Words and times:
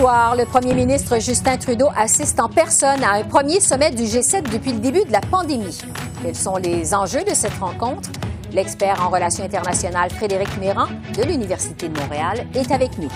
Le 0.00 0.44
premier 0.44 0.74
ministre 0.74 1.18
Justin 1.18 1.56
Trudeau 1.56 1.88
assiste 1.96 2.38
en 2.38 2.48
personne 2.48 3.02
à 3.02 3.14
un 3.14 3.24
premier 3.24 3.58
sommet 3.58 3.90
du 3.90 4.04
G7 4.04 4.48
depuis 4.52 4.72
le 4.72 4.78
début 4.78 5.04
de 5.04 5.10
la 5.10 5.20
pandémie. 5.20 5.76
Quels 6.22 6.36
sont 6.36 6.56
les 6.56 6.94
enjeux 6.94 7.24
de 7.24 7.34
cette 7.34 7.58
rencontre? 7.58 8.10
L'expert 8.52 9.04
en 9.04 9.08
relations 9.08 9.44
internationales 9.44 10.10
Frédéric 10.10 10.56
Méran 10.58 10.86
de 11.16 11.24
l'Université 11.24 11.88
de 11.88 11.98
Montréal 11.98 12.46
est 12.54 12.70
avec 12.70 12.96
nous. 12.98 13.10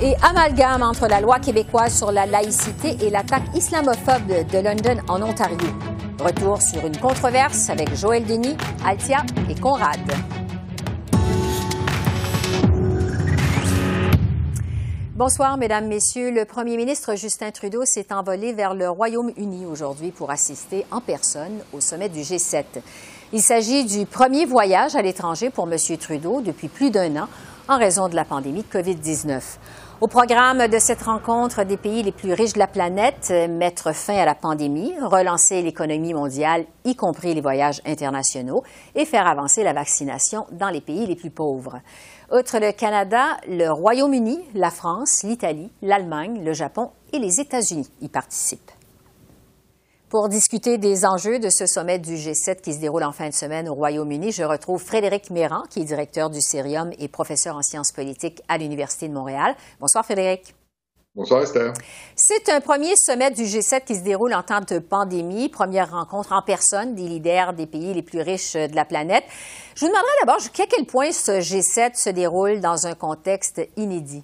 Et 0.00 0.14
amalgame 0.22 0.82
entre 0.82 1.08
la 1.08 1.20
loi 1.20 1.40
québécoise 1.40 1.96
sur 1.96 2.12
la 2.12 2.26
laïcité 2.26 2.96
et 3.04 3.10
l'attaque 3.10 3.42
islamophobe 3.56 4.28
de 4.28 4.58
London 4.58 5.02
en 5.08 5.22
Ontario. 5.22 5.58
Retour 6.20 6.62
sur 6.62 6.86
une 6.86 6.96
controverse 6.96 7.68
avec 7.68 7.96
Joël 7.96 8.24
Denis, 8.24 8.56
Altia 8.86 9.24
et 9.50 9.56
Conrad. 9.56 9.98
Bonsoir, 15.14 15.58
Mesdames, 15.58 15.88
Messieurs. 15.88 16.30
Le 16.30 16.46
premier 16.46 16.78
ministre 16.78 17.16
Justin 17.16 17.50
Trudeau 17.50 17.84
s'est 17.84 18.14
envolé 18.14 18.54
vers 18.54 18.72
le 18.72 18.88
Royaume-Uni 18.88 19.66
aujourd'hui 19.66 20.10
pour 20.10 20.30
assister 20.30 20.86
en 20.90 21.02
personne 21.02 21.58
au 21.74 21.80
sommet 21.80 22.08
du 22.08 22.20
G7. 22.20 22.64
Il 23.34 23.42
s'agit 23.42 23.84
du 23.84 24.06
premier 24.06 24.46
voyage 24.46 24.96
à 24.96 25.02
l'étranger 25.02 25.50
pour 25.50 25.70
M. 25.70 25.76
Trudeau 25.98 26.40
depuis 26.40 26.68
plus 26.68 26.90
d'un 26.90 27.14
an 27.16 27.28
en 27.68 27.76
raison 27.76 28.08
de 28.08 28.14
la 28.14 28.24
pandémie 28.24 28.62
de 28.62 28.78
COVID-19. 28.78 29.42
Au 30.00 30.08
programme 30.08 30.66
de 30.66 30.78
cette 30.78 31.02
rencontre 31.02 31.62
des 31.64 31.76
pays 31.76 32.02
les 32.02 32.10
plus 32.10 32.32
riches 32.32 32.54
de 32.54 32.58
la 32.58 32.66
planète, 32.66 33.32
mettre 33.50 33.94
fin 33.94 34.16
à 34.16 34.24
la 34.24 34.34
pandémie, 34.34 34.94
relancer 35.00 35.60
l'économie 35.60 36.14
mondiale, 36.14 36.64
y 36.84 36.96
compris 36.96 37.34
les 37.34 37.40
voyages 37.40 37.82
internationaux, 37.86 38.64
et 38.94 39.04
faire 39.04 39.26
avancer 39.26 39.62
la 39.62 39.74
vaccination 39.74 40.46
dans 40.50 40.70
les 40.70 40.80
pays 40.80 41.06
les 41.06 41.16
plus 41.16 41.30
pauvres. 41.30 41.80
Outre 42.32 42.58
le 42.58 42.72
Canada, 42.72 43.36
le 43.46 43.68
Royaume-Uni, 43.70 44.40
la 44.54 44.70
France, 44.70 45.22
l'Italie, 45.22 45.70
l'Allemagne, 45.82 46.42
le 46.42 46.54
Japon 46.54 46.88
et 47.12 47.18
les 47.18 47.40
États-Unis 47.40 47.90
y 48.00 48.08
participent. 48.08 48.70
Pour 50.08 50.30
discuter 50.30 50.78
des 50.78 51.04
enjeux 51.04 51.38
de 51.38 51.50
ce 51.50 51.66
sommet 51.66 51.98
du 51.98 52.14
G7 52.14 52.62
qui 52.62 52.72
se 52.72 52.80
déroule 52.80 53.04
en 53.04 53.12
fin 53.12 53.28
de 53.28 53.34
semaine 53.34 53.68
au 53.68 53.74
Royaume-Uni, 53.74 54.32
je 54.32 54.44
retrouve 54.44 54.82
Frédéric 54.82 55.28
Méran, 55.28 55.64
qui 55.68 55.80
est 55.80 55.84
directeur 55.84 56.30
du 56.30 56.40
Cérium 56.40 56.90
et 56.98 57.08
professeur 57.08 57.54
en 57.54 57.62
sciences 57.62 57.92
politiques 57.92 58.40
à 58.48 58.56
l'Université 58.56 59.08
de 59.08 59.12
Montréal. 59.12 59.54
Bonsoir, 59.78 60.02
Frédéric. 60.02 60.54
Bonsoir 61.14 61.42
Esther. 61.42 61.74
C'est 62.16 62.48
un 62.48 62.62
premier 62.62 62.96
sommet 62.96 63.30
du 63.30 63.42
G7 63.42 63.84
qui 63.84 63.96
se 63.96 64.02
déroule 64.02 64.32
en 64.32 64.42
temps 64.42 64.62
de 64.62 64.78
pandémie, 64.78 65.50
première 65.50 65.90
rencontre 65.90 66.32
en 66.32 66.40
personne 66.40 66.94
des 66.94 67.02
leaders 67.02 67.52
des 67.52 67.66
pays 67.66 67.92
les 67.92 68.00
plus 68.00 68.22
riches 68.22 68.54
de 68.54 68.74
la 68.74 68.86
planète. 68.86 69.24
Je 69.74 69.80
vous 69.80 69.88
demanderai 69.88 70.10
d'abord 70.22 70.38
jusqu'à 70.38 70.64
quel 70.64 70.86
point 70.86 71.12
ce 71.12 71.32
G7 71.32 72.02
se 72.02 72.08
déroule 72.08 72.60
dans 72.60 72.86
un 72.86 72.94
contexte 72.94 73.60
inédit. 73.76 74.22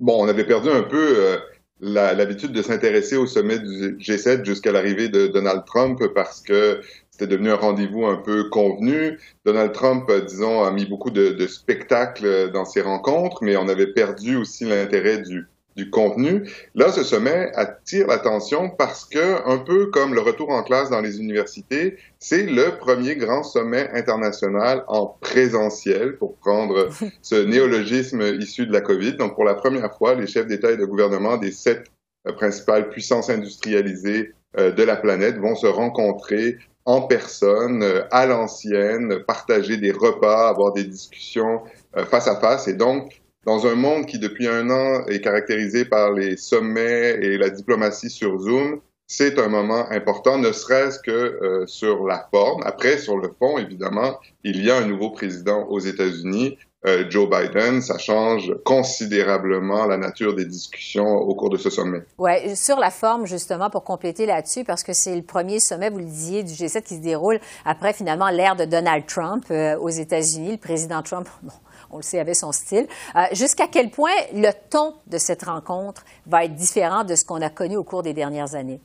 Bon, 0.00 0.24
on 0.24 0.28
avait 0.28 0.46
perdu 0.46 0.70
un 0.70 0.82
peu 0.82 1.18
euh, 1.18 1.36
l'habitude 1.80 2.52
de 2.52 2.62
s'intéresser 2.62 3.18
au 3.18 3.26
sommet 3.26 3.58
du 3.58 3.98
G7 3.98 4.46
jusqu'à 4.46 4.72
l'arrivée 4.72 5.10
de 5.10 5.26
Donald 5.26 5.62
Trump 5.66 6.00
parce 6.14 6.40
que 6.40 6.80
c'était 7.18 7.32
devenu 7.32 7.50
un 7.50 7.56
rendez-vous 7.56 8.06
un 8.06 8.16
peu 8.16 8.48
convenu. 8.48 9.18
Donald 9.44 9.72
Trump, 9.72 10.04
euh, 10.08 10.20
disons, 10.20 10.62
a 10.62 10.70
mis 10.70 10.86
beaucoup 10.86 11.10
de, 11.10 11.30
de 11.30 11.46
spectacles 11.48 12.52
dans 12.52 12.64
ses 12.64 12.80
rencontres, 12.80 13.42
mais 13.42 13.56
on 13.56 13.68
avait 13.68 13.92
perdu 13.92 14.36
aussi 14.36 14.64
l'intérêt 14.64 15.18
du, 15.18 15.48
du 15.78 15.90
contenu. 15.90 16.48
Là, 16.76 16.92
ce 16.92 17.02
sommet 17.02 17.50
attire 17.54 18.06
l'attention 18.06 18.68
parce 18.68 19.04
que, 19.04 19.48
un 19.48 19.58
peu 19.58 19.86
comme 19.86 20.14
le 20.14 20.20
retour 20.20 20.50
en 20.50 20.62
classe 20.62 20.90
dans 20.90 21.00
les 21.00 21.18
universités, 21.18 21.96
c'est 22.20 22.44
le 22.44 22.76
premier 22.78 23.16
grand 23.16 23.42
sommet 23.42 23.88
international 23.92 24.84
en 24.86 25.06
présentiel, 25.06 26.16
pour 26.18 26.36
prendre 26.36 26.88
ce 27.22 27.34
néologisme 27.44 28.22
issu 28.38 28.66
de 28.66 28.72
la 28.72 28.80
COVID. 28.80 29.14
Donc, 29.14 29.34
pour 29.34 29.44
la 29.44 29.54
première 29.54 29.96
fois, 29.96 30.14
les 30.14 30.26
chefs 30.26 30.46
d'État 30.46 30.70
et 30.70 30.76
de 30.76 30.84
gouvernement 30.84 31.36
des 31.36 31.52
sept 31.52 31.84
euh, 32.28 32.32
principales 32.32 32.90
puissances 32.90 33.30
industrialisées 33.30 34.32
euh, 34.58 34.72
de 34.72 34.82
la 34.82 34.96
planète 34.96 35.36
vont 35.38 35.54
se 35.54 35.66
rencontrer 35.66 36.58
en 36.88 37.02
personne, 37.02 37.82
euh, 37.82 38.02
à 38.10 38.24
l'ancienne, 38.24 39.22
partager 39.26 39.76
des 39.76 39.92
repas, 39.92 40.48
avoir 40.48 40.72
des 40.72 40.84
discussions 40.84 41.60
euh, 41.98 42.06
face 42.06 42.26
à 42.26 42.40
face. 42.40 42.66
Et 42.66 42.72
donc, 42.72 43.20
dans 43.44 43.66
un 43.66 43.74
monde 43.74 44.06
qui, 44.06 44.18
depuis 44.18 44.48
un 44.48 44.70
an, 44.70 45.04
est 45.06 45.20
caractérisé 45.20 45.84
par 45.84 46.12
les 46.12 46.38
sommets 46.38 47.18
et 47.20 47.36
la 47.36 47.50
diplomatie 47.50 48.08
sur 48.08 48.38
Zoom, 48.38 48.80
c'est 49.06 49.38
un 49.38 49.48
moment 49.48 49.86
important, 49.90 50.38
ne 50.38 50.50
serait-ce 50.50 50.98
que 51.00 51.10
euh, 51.10 51.66
sur 51.66 52.06
la 52.06 52.26
forme. 52.30 52.62
Après, 52.64 52.96
sur 52.96 53.18
le 53.18 53.28
fond, 53.38 53.58
évidemment, 53.58 54.18
il 54.42 54.64
y 54.64 54.70
a 54.70 54.78
un 54.78 54.86
nouveau 54.86 55.10
président 55.10 55.66
aux 55.68 55.80
États-Unis 55.80 56.56
euh, 56.86 57.10
Joe 57.10 57.28
Biden, 57.28 57.82
ça 57.82 57.98
change 57.98 58.54
considérablement 58.64 59.86
la 59.86 59.96
nature 59.96 60.34
des 60.34 60.44
discussions 60.44 61.06
au 61.06 61.34
cours 61.34 61.50
de 61.50 61.56
ce 61.56 61.70
sommet. 61.70 62.02
Oui, 62.18 62.54
sur 62.54 62.78
la 62.78 62.90
forme, 62.90 63.26
justement, 63.26 63.68
pour 63.68 63.82
compléter 63.82 64.26
là-dessus, 64.26 64.62
parce 64.62 64.84
que 64.84 64.92
c'est 64.92 65.16
le 65.16 65.22
premier 65.22 65.58
sommet, 65.58 65.90
vous 65.90 65.98
le 65.98 66.04
disiez, 66.04 66.44
du 66.44 66.52
G7 66.52 66.82
qui 66.82 66.96
se 66.96 67.00
déroule 67.00 67.40
après 67.64 67.92
finalement 67.92 68.28
l'ère 68.28 68.54
de 68.54 68.64
Donald 68.64 69.06
Trump 69.06 69.44
euh, 69.50 69.76
aux 69.78 69.88
États-Unis. 69.88 70.52
Le 70.52 70.58
président 70.58 71.02
Trump, 71.02 71.28
bon, 71.42 71.52
on 71.90 71.96
le 71.96 72.02
sait, 72.02 72.20
avait 72.20 72.34
son 72.34 72.52
style. 72.52 72.86
Euh, 73.16 73.22
jusqu'à 73.32 73.66
quel 73.66 73.90
point 73.90 74.14
le 74.32 74.50
ton 74.70 74.94
de 75.08 75.18
cette 75.18 75.42
rencontre 75.42 76.04
va 76.26 76.44
être 76.44 76.54
différent 76.54 77.02
de 77.02 77.16
ce 77.16 77.24
qu'on 77.24 77.42
a 77.42 77.50
connu 77.50 77.76
au 77.76 77.82
cours 77.84 78.04
des 78.04 78.12
dernières 78.12 78.54
années? 78.54 78.80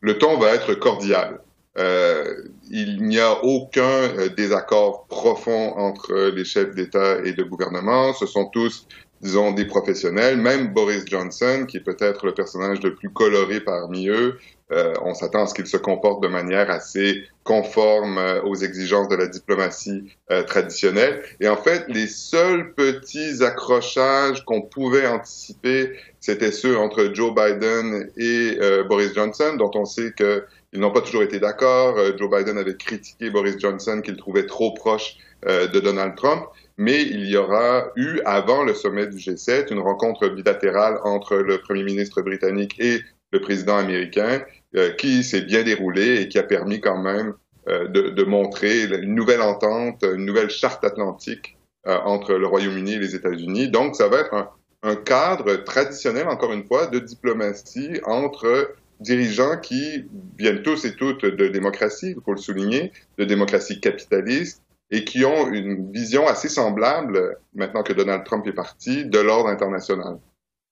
Le 0.00 0.18
ton 0.18 0.38
va 0.38 0.54
être 0.54 0.74
cordial. 0.74 1.40
Euh, 1.76 2.34
il 2.70 3.02
n'y 3.02 3.18
a 3.18 3.42
aucun 3.44 3.82
euh, 3.82 4.28
désaccord 4.28 5.06
profond 5.08 5.74
entre 5.76 6.30
les 6.34 6.44
chefs 6.44 6.74
d'État 6.74 7.18
et 7.24 7.32
de 7.32 7.42
gouvernement. 7.42 8.12
Ce 8.12 8.26
sont 8.26 8.46
tous, 8.46 8.86
disons, 9.20 9.52
des 9.52 9.64
professionnels. 9.64 10.36
Même 10.36 10.72
Boris 10.72 11.04
Johnson, 11.06 11.64
qui 11.66 11.78
est 11.78 11.84
peut-être 11.84 12.26
le 12.26 12.34
personnage 12.34 12.80
le 12.82 12.94
plus 12.94 13.10
coloré 13.10 13.60
parmi 13.60 14.08
eux, 14.08 14.38
euh, 14.72 14.94
on 15.02 15.14
s'attend 15.14 15.42
à 15.42 15.46
ce 15.46 15.54
qu'il 15.54 15.66
se 15.66 15.76
comporte 15.76 16.22
de 16.22 16.28
manière 16.28 16.70
assez 16.70 17.24
conforme 17.42 18.18
euh, 18.18 18.40
aux 18.42 18.54
exigences 18.54 19.08
de 19.08 19.16
la 19.16 19.26
diplomatie 19.26 20.16
traditionnelle. 20.46 21.22
Et 21.40 21.48
en 21.48 21.56
fait, 21.56 21.84
les 21.88 22.06
seuls 22.06 22.72
petits 22.74 23.42
accrochages 23.42 24.44
qu'on 24.44 24.62
pouvait 24.62 25.06
anticiper, 25.06 25.92
c'était 26.18 26.50
ceux 26.50 26.78
entre 26.78 27.10
Joe 27.12 27.34
Biden 27.34 28.08
et 28.16 28.58
Boris 28.88 29.12
Johnson, 29.14 29.56
dont 29.58 29.70
on 29.74 29.84
sait 29.84 30.12
que 30.12 30.44
ils 30.74 30.80
n'ont 30.80 30.90
pas 30.90 31.00
toujours 31.00 31.22
été 31.22 31.38
d'accord. 31.38 31.96
Euh, 31.98 32.12
Joe 32.18 32.28
Biden 32.28 32.58
avait 32.58 32.76
critiqué 32.76 33.30
Boris 33.30 33.56
Johnson 33.58 34.00
qu'il 34.04 34.16
trouvait 34.16 34.46
trop 34.46 34.74
proche 34.74 35.16
euh, 35.46 35.68
de 35.68 35.78
Donald 35.78 36.16
Trump. 36.16 36.44
Mais 36.76 37.02
il 37.02 37.26
y 37.26 37.36
aura 37.36 37.86
eu, 37.94 38.20
avant 38.24 38.64
le 38.64 38.74
sommet 38.74 39.06
du 39.06 39.16
G7, 39.18 39.72
une 39.72 39.78
rencontre 39.78 40.28
bilatérale 40.28 40.98
entre 41.04 41.36
le 41.36 41.58
premier 41.58 41.84
ministre 41.84 42.20
britannique 42.22 42.74
et 42.80 43.00
le 43.32 43.40
président 43.40 43.76
américain 43.76 44.42
euh, 44.74 44.90
qui 44.94 45.22
s'est 45.22 45.42
bien 45.42 45.62
déroulée 45.62 46.20
et 46.20 46.28
qui 46.28 46.38
a 46.38 46.42
permis 46.42 46.80
quand 46.80 46.98
même 46.98 47.34
de, 47.66 48.24
montrer 48.24 48.82
une 48.82 49.14
nouvelle 49.14 49.40
entente, 49.40 50.02
une 50.02 50.26
nouvelle 50.26 50.50
charte 50.50 50.84
atlantique 50.84 51.56
entre 51.86 52.34
le 52.34 52.46
Royaume-Uni 52.46 52.92
et 52.92 52.98
les 52.98 53.14
États-Unis. 53.14 53.70
Donc, 53.70 53.96
ça 53.96 54.08
va 54.08 54.18
être 54.18 54.52
un 54.82 54.96
cadre 54.96 55.54
traditionnel, 55.64 56.28
encore 56.28 56.52
une 56.52 56.66
fois, 56.66 56.88
de 56.88 56.98
diplomatie 56.98 58.00
entre 58.04 58.74
dirigeants 59.04 59.58
qui 59.58 60.06
viennent 60.36 60.62
tous 60.62 60.84
et 60.84 60.96
toutes 60.96 61.24
de 61.24 61.46
démocratie, 61.46 62.14
il 62.16 62.22
faut 62.24 62.32
le 62.32 62.38
souligner, 62.38 62.92
de 63.18 63.24
démocratie 63.24 63.80
capitaliste, 63.80 64.62
et 64.90 65.04
qui 65.04 65.24
ont 65.24 65.52
une 65.52 65.92
vision 65.92 66.26
assez 66.26 66.48
semblable, 66.48 67.38
maintenant 67.54 67.82
que 67.82 67.92
Donald 67.92 68.24
Trump 68.24 68.46
est 68.46 68.52
parti, 68.52 69.04
de 69.04 69.18
l'ordre 69.18 69.48
international. 69.48 70.18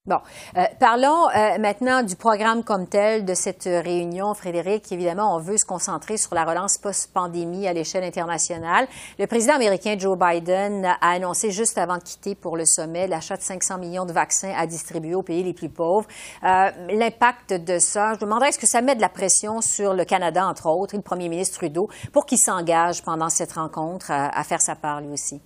Bon, 0.04 0.18
euh, 0.56 0.64
parlons 0.80 1.28
euh, 1.28 1.58
maintenant 1.60 2.02
du 2.02 2.16
programme 2.16 2.64
comme 2.64 2.88
tel 2.88 3.24
de 3.24 3.34
cette 3.34 3.66
réunion, 3.66 4.34
Frédéric. 4.34 4.90
Évidemment, 4.90 5.36
on 5.36 5.38
veut 5.38 5.56
se 5.56 5.64
concentrer 5.64 6.16
sur 6.16 6.34
la 6.34 6.44
relance 6.44 6.76
post-pandémie 6.76 7.68
à 7.68 7.72
l'échelle 7.72 8.02
internationale. 8.02 8.88
Le 9.20 9.28
président 9.28 9.54
américain 9.54 9.94
Joe 9.96 10.18
Biden 10.18 10.86
a 10.86 11.12
annoncé 11.12 11.52
juste 11.52 11.78
avant 11.78 11.98
de 11.98 12.02
quitter 12.02 12.34
pour 12.34 12.56
le 12.56 12.64
sommet 12.66 13.06
l'achat 13.06 13.36
de 13.36 13.42
500 13.42 13.78
millions 13.78 14.04
de 14.04 14.12
vaccins 14.12 14.52
à 14.56 14.66
distribuer 14.66 15.14
aux 15.14 15.22
pays 15.22 15.44
les 15.44 15.54
plus 15.54 15.68
pauvres. 15.68 16.08
Euh, 16.42 16.72
l'impact 16.88 17.52
de 17.52 17.78
ça, 17.78 18.14
je 18.14 18.18
demanderais 18.18 18.48
est-ce 18.48 18.58
que 18.58 18.66
ça 18.66 18.82
met 18.82 18.96
de 18.96 19.00
la 19.00 19.08
pression 19.08 19.60
sur 19.60 19.94
le 19.94 20.04
Canada, 20.04 20.44
entre 20.44 20.66
autres, 20.66 20.94
et 20.94 20.96
le 20.96 21.04
premier 21.04 21.28
ministre 21.28 21.58
Trudeau, 21.58 21.86
pour 22.12 22.26
qu'il 22.26 22.38
s'engage 22.38 23.04
pendant 23.04 23.28
cette 23.28 23.52
rencontre 23.52 24.10
à 24.10 24.42
faire 24.42 24.60
sa 24.60 24.74
part 24.74 25.00
lui 25.00 25.12
aussi? 25.12 25.40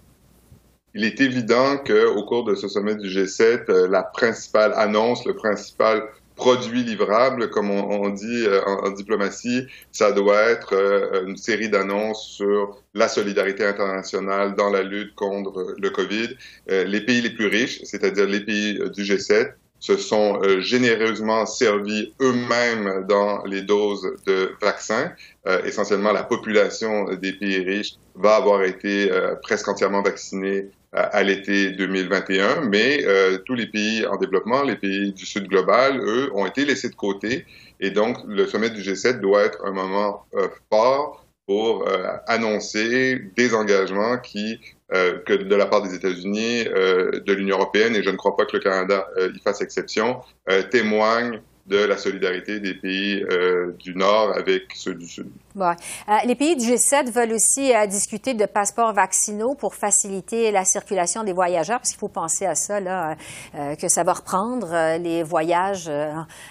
Il 0.96 1.04
est 1.04 1.20
évident 1.20 1.76
qu'au 1.76 2.22
cours 2.25 2.44
de 2.44 2.54
ce 2.54 2.69
sommet 2.69 2.94
du 2.94 3.08
G7, 3.08 3.64
euh, 3.69 3.87
la 3.87 4.02
principale 4.02 4.72
annonce, 4.76 5.26
le 5.26 5.34
principal 5.34 6.08
produit 6.37 6.82
livrable, 6.84 7.50
comme 7.50 7.70
on, 7.70 8.08
dit 8.08 8.46
euh, 8.46 8.62
en, 8.64 8.90
diplomatie, 8.90 9.66
ça 9.93 10.12
doit 10.12 10.40
être 10.40 10.75
euh, 10.75 11.26
une 11.26 11.37
série 11.37 11.69
d'annonces 11.69 12.26
sur 12.26 12.82
la 12.94 13.08
solidarité 13.08 13.66
internationale 13.66 14.54
dans 14.54 14.70
la 14.70 14.82
lutte 14.82 15.14
contre 15.14 15.75
le 15.78 15.90
COVID. 15.90 16.28
Les 16.69 17.00
pays 17.02 17.20
les 17.20 17.31
plus 17.31 17.46
riches, 17.46 17.81
c'est-à-dire 17.84 18.26
les 18.26 18.40
pays 18.40 18.78
du 18.94 19.02
G7, 19.02 19.52
se 19.78 19.99
sont 19.99 20.40
généreusement 20.58 21.44
servis 21.44 22.14
eux-mêmes 22.22 23.04
dans 23.06 23.44
les 23.44 23.60
doses 23.60 24.10
de 24.26 24.52
vaccins. 24.62 25.12
essentiellement, 25.64 26.12
la 26.12 26.25
population 26.25 27.12
des 27.14 27.34
pays 27.34 27.58
riches 27.58 27.96
va 28.14 28.37
avoir 28.37 28.64
été 28.64 29.10
presque 29.42 29.69
entièrement 29.69 30.02
vaccinée 30.02 30.70
à 30.96 31.22
l'été 31.22 31.72
2021, 31.72 32.62
mais 32.62 33.04
euh, 33.04 33.38
tous 33.44 33.54
les 33.54 33.66
pays 33.66 34.06
en 34.06 34.16
développement, 34.16 34.62
les 34.62 34.76
pays 34.76 35.12
du 35.12 35.26
Sud 35.26 35.46
global, 35.46 36.00
eux, 36.00 36.31
ont 36.34 36.46
été 36.46 36.64
laissés 36.64 36.88
de 36.88 36.94
côté. 36.94 37.44
Et 37.81 37.90
donc, 37.90 38.16
le 38.26 38.46
sommet 38.46 38.70
du 38.70 38.81
G7 38.81 39.20
doit 39.20 39.44
être 39.44 39.64
un 39.66 39.72
moment 39.72 40.25
euh, 40.34 40.48
fort 40.72 41.26
pour 41.46 41.87
euh, 41.87 42.08
annoncer 42.26 43.20
des 43.37 43.54
engagements 43.54 44.19
qui, 44.19 44.58
que 44.90 45.34
de 45.34 45.54
la 45.54 45.66
part 45.66 45.82
des 45.82 45.94
États-Unis, 45.94 46.64
de 46.64 47.32
l'Union 47.32 47.56
européenne, 47.56 47.96
et 47.96 48.04
je 48.04 48.10
ne 48.10 48.16
crois 48.16 48.37
pas 48.37 48.46
que 48.46 48.56
le 48.56 48.62
Canada 48.62 49.04
y 49.34 49.38
fasse 49.40 49.60
exception, 49.60 50.20
témoignent 50.70 51.40
de 51.66 51.78
la 51.78 51.96
solidarité 51.96 52.60
des 52.60 52.74
pays 52.74 53.24
euh, 53.24 53.72
du 53.80 53.96
Nord 53.96 54.32
avec 54.36 54.72
ceux 54.74 54.94
du 54.94 55.06
Sud. 55.06 55.28
Euh, 55.56 55.72
les 56.24 56.34
pays 56.36 56.54
du 56.54 56.64
G7 56.64 57.10
veulent 57.10 57.32
aussi 57.32 57.74
euh, 57.74 57.86
discuter 57.86 58.34
de 58.34 58.46
passeports 58.46 58.92
vaccinaux 58.92 59.54
pour 59.54 59.74
faciliter 59.74 60.52
la 60.52 60.64
circulation 60.64 61.24
des 61.24 61.32
voyageurs, 61.32 61.78
parce 61.78 61.90
qu'il 61.90 61.98
faut 61.98 62.08
penser 62.08 62.46
à 62.46 62.54
ça, 62.54 62.78
là, 62.78 63.16
que 63.80 63.88
ça 63.88 64.04
va 64.04 64.12
reprendre 64.12 64.98
les 64.98 65.22
voyages 65.22 65.90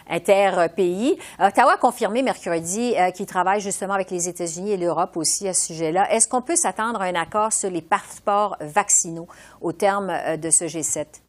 inter-pays. 0.09 1.17
Ottawa 1.39 1.73
a 1.73 1.77
confirmé 1.77 2.23
mercredi 2.23 2.95
qu'il 3.15 3.25
travaille 3.25 3.61
justement 3.61 3.93
avec 3.93 4.11
les 4.11 4.27
États-Unis 4.27 4.71
et 4.71 4.77
l'Europe 4.77 5.15
aussi 5.17 5.47
à 5.47 5.53
ce 5.53 5.67
sujet-là. 5.67 6.11
Est-ce 6.11 6.27
qu'on 6.27 6.41
peut 6.41 6.55
s'attendre 6.55 7.01
à 7.01 7.05
un 7.05 7.15
accord 7.15 7.53
sur 7.53 7.69
les 7.69 7.81
passeports 7.81 8.57
vaccinaux 8.59 9.27
au 9.61 9.71
terme 9.71 10.11
de 10.37 10.49
ce 10.49 10.65
G7? 10.65 11.24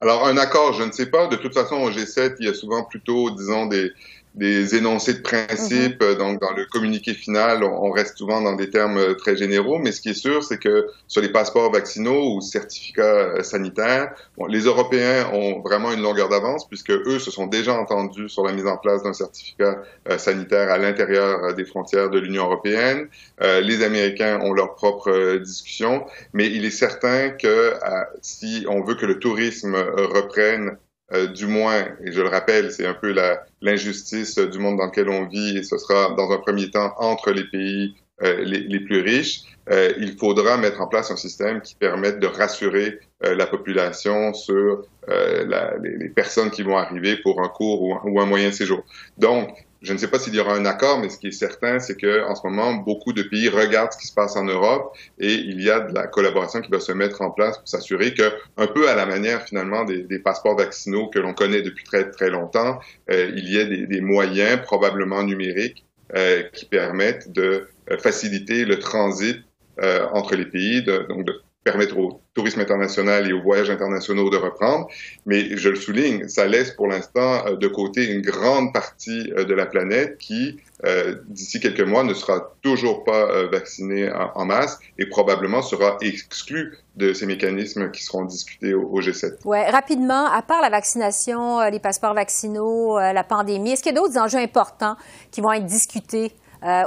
Alors, 0.00 0.26
un 0.26 0.36
accord, 0.36 0.74
je 0.74 0.84
ne 0.84 0.92
sais 0.92 1.06
pas. 1.06 1.26
De 1.26 1.36
toute 1.36 1.54
façon, 1.54 1.76
au 1.76 1.90
G7, 1.90 2.36
il 2.38 2.46
y 2.46 2.48
a 2.48 2.54
souvent 2.54 2.84
plutôt, 2.84 3.30
disons, 3.30 3.66
des, 3.66 3.90
des 4.34 4.76
énoncés 4.76 5.14
de 5.14 5.20
principe. 5.20 6.02
Mhm. 6.02 6.14
Donc, 6.14 6.40
dans 6.40 6.52
le 6.52 6.64
communiqué 6.66 7.14
final, 7.14 7.64
on, 7.64 7.90
reste 7.90 8.18
souvent 8.18 8.40
dans 8.40 8.54
des 8.54 8.70
termes 8.70 8.98
euh, 8.98 9.14
très 9.14 9.36
généraux. 9.36 9.78
Mais 9.78 9.92
ce 9.92 10.00
qui 10.00 10.10
est 10.10 10.14
sûr, 10.14 10.44
c'est 10.44 10.58
que 10.58 10.86
sur 11.06 11.20
les 11.22 11.30
passeports 11.30 11.72
vaccinaux 11.72 12.36
ou 12.36 12.40
certificats 12.40 13.02
euh, 13.02 13.42
sanitaires, 13.42 14.14
les 14.48 14.60
Européens 14.60 15.30
ont 15.32 15.60
vraiment 15.60 15.92
une 15.92 16.02
longueur 16.02 16.28
d'avance 16.28 16.68
puisque 16.68 16.90
eux 16.90 17.18
se 17.18 17.30
sont 17.30 17.46
déjà 17.46 17.74
entendus 17.74 18.28
sur 18.28 18.44
la 18.44 18.52
mise 18.52 18.66
en 18.66 18.76
place 18.76 19.02
d'un 19.02 19.12
certificat 19.12 19.82
euh, 20.08 20.18
sanitaire 20.18 20.70
à 20.70 20.78
l'intérieur 20.78 21.54
des 21.54 21.64
frontières 21.64 22.10
de 22.10 22.18
l'Union 22.18 22.44
européenne. 22.44 23.08
les 23.40 23.82
Américains 23.82 24.40
ont 24.42 24.52
leurs 24.52 24.74
propres 24.74 25.36
discussions, 25.36 26.04
mais 26.32 26.46
il 26.46 26.64
est 26.64 26.70
certain 26.70 27.30
que 27.30 27.74
si 28.22 28.66
on 28.68 28.82
veut 28.82 28.94
que 28.94 29.06
le 29.06 29.18
tourisme 29.18 29.74
reprenne 29.74 30.76
euh, 31.14 31.26
du 31.26 31.46
moins, 31.46 31.88
et 32.04 32.12
je 32.12 32.20
le 32.20 32.28
rappelle, 32.28 32.70
c'est 32.70 32.86
un 32.86 32.94
peu 32.94 33.14
l'injustice 33.62 34.38
du 34.38 34.58
monde 34.58 34.76
dans 34.76 34.86
lequel 34.86 35.08
on 35.08 35.26
vit, 35.26 35.56
et 35.56 35.62
ce 35.62 35.78
sera 35.78 36.14
dans 36.16 36.30
un 36.30 36.38
premier 36.38 36.70
temps 36.70 36.92
entre 36.98 37.32
les 37.32 37.44
pays 37.44 37.94
euh, 38.22 38.44
les, 38.44 38.60
les, 38.60 38.80
plus 38.80 39.00
riches, 39.00 39.42
euh, 39.70 39.92
il 39.98 40.18
faudra 40.18 40.56
mettre 40.56 40.80
en 40.80 40.88
place 40.88 41.10
un 41.10 41.16
système 41.16 41.62
qui 41.62 41.76
permette 41.76 42.18
de 42.18 42.26
rassurer 42.26 42.98
la 43.20 43.46
population 43.46 44.32
sur 44.32 44.84
la, 45.08 45.76
les, 45.78 45.96
les, 45.96 46.08
personnes 46.08 46.50
qui 46.50 46.62
vont 46.62 46.76
arriver 46.76 47.16
pour 47.16 47.42
un 47.42 47.48
cours 47.48 47.82
ou, 47.82 47.96
ou 48.04 48.20
un 48.20 48.26
moyen 48.26 48.52
séjour. 48.52 48.84
Donc, 49.16 49.50
je 49.80 49.92
ne 49.92 49.98
sais 49.98 50.08
pas 50.08 50.18
s'il 50.18 50.34
y 50.34 50.40
aura 50.40 50.54
un 50.54 50.64
accord, 50.64 50.98
mais 50.98 51.08
ce 51.08 51.18
qui 51.18 51.28
est 51.28 51.32
certain, 51.32 51.78
c'est 51.78 51.96
que 51.96 52.24
en 52.26 52.34
ce 52.34 52.46
moment, 52.46 52.74
beaucoup 52.74 53.12
de 53.12 53.22
pays 53.22 53.48
regardent 53.48 53.92
ce 53.92 53.98
qui 53.98 54.08
se 54.08 54.14
passe 54.14 54.36
en 54.36 54.44
Europe 54.44 54.96
et 55.18 55.34
il 55.34 55.62
y 55.62 55.70
a 55.70 55.80
de 55.80 55.94
la 55.94 56.08
collaboration 56.08 56.60
qui 56.60 56.70
va 56.70 56.80
se 56.80 56.92
mettre 56.92 57.22
en 57.22 57.30
place 57.30 57.58
pour 57.58 57.68
s'assurer 57.68 58.12
que, 58.12 58.32
un 58.56 58.66
peu 58.66 58.88
à 58.88 58.96
la 58.96 59.06
manière 59.06 59.42
finalement 59.42 59.84
des, 59.84 60.18
passeports 60.18 60.56
vaccinaux 60.56 61.08
que 61.08 61.20
l'on 61.20 61.32
connaît 61.32 61.62
depuis 61.62 61.84
très 61.84 62.10
très 62.10 62.28
longtemps, 62.28 62.80
euh, 63.10 63.30
il 63.36 63.50
y 63.50 63.58
a 63.58 63.64
des, 63.64 64.00
moyens, 64.00 64.60
probablement 64.62 65.22
numériques, 65.22 65.84
euh, 66.16 66.42
qui 66.52 66.64
permettent 66.64 67.30
de 67.30 67.68
euh, 67.90 67.98
faciliter 67.98 68.64
le 68.64 68.78
transit 68.78 69.38
entre 70.12 70.34
les 70.34 70.46
pays, 70.46 70.82
donc 70.82 71.24
de 71.24 71.40
permettre 71.64 71.98
au 71.98 72.22
tourisme 72.34 72.60
international 72.60 73.28
et 73.28 73.32
aux 73.32 73.42
voyages 73.42 73.68
internationaux 73.68 74.30
de 74.30 74.36
reprendre. 74.36 74.86
Mais 75.26 75.56
je 75.56 75.68
le 75.68 75.76
souligne, 75.76 76.28
ça 76.28 76.46
laisse 76.46 76.70
pour 76.70 76.86
l'instant 76.86 77.46
euh, 77.46 77.56
de 77.56 77.68
côté 77.68 78.06
une 78.06 78.22
grande 78.22 78.72
partie 78.72 79.32
euh, 79.36 79.44
de 79.44 79.54
la 79.54 79.66
planète 79.66 80.16
qui, 80.18 80.58
euh, 80.86 81.16
d'ici 81.26 81.60
quelques 81.60 81.80
mois, 81.80 82.04
ne 82.04 82.14
sera 82.14 82.54
toujours 82.62 83.04
pas 83.04 83.46
vaccinée 83.50 84.10
en, 84.34 84.44
masse 84.44 84.78
et 84.98 85.06
probablement 85.06 85.60
sera 85.60 85.98
exclue 86.00 86.78
de 86.96 87.12
ces 87.12 87.26
mécanismes 87.26 87.90
qui 87.90 88.02
seront 88.02 88.24
discutés 88.24 88.72
au, 88.74 89.00
G7. 89.00 89.34
Oui, 89.44 89.58
rapidement, 89.64 90.26
à 90.26 90.42
part 90.42 90.62
la 90.62 90.70
vaccination, 90.70 91.60
les 91.68 91.80
passeports 91.80 92.14
vaccinaux, 92.14 92.98
la 92.98 93.24
pandémie, 93.24 93.72
est-ce 93.72 93.82
qu'il 93.82 93.94
y 93.94 93.98
a 93.98 94.00
d'autres 94.00 94.18
enjeux 94.18 94.38
importants 94.38 94.96
qui 95.30 95.40
vont 95.40 95.52
être 95.52 95.66
discutés 95.66 96.32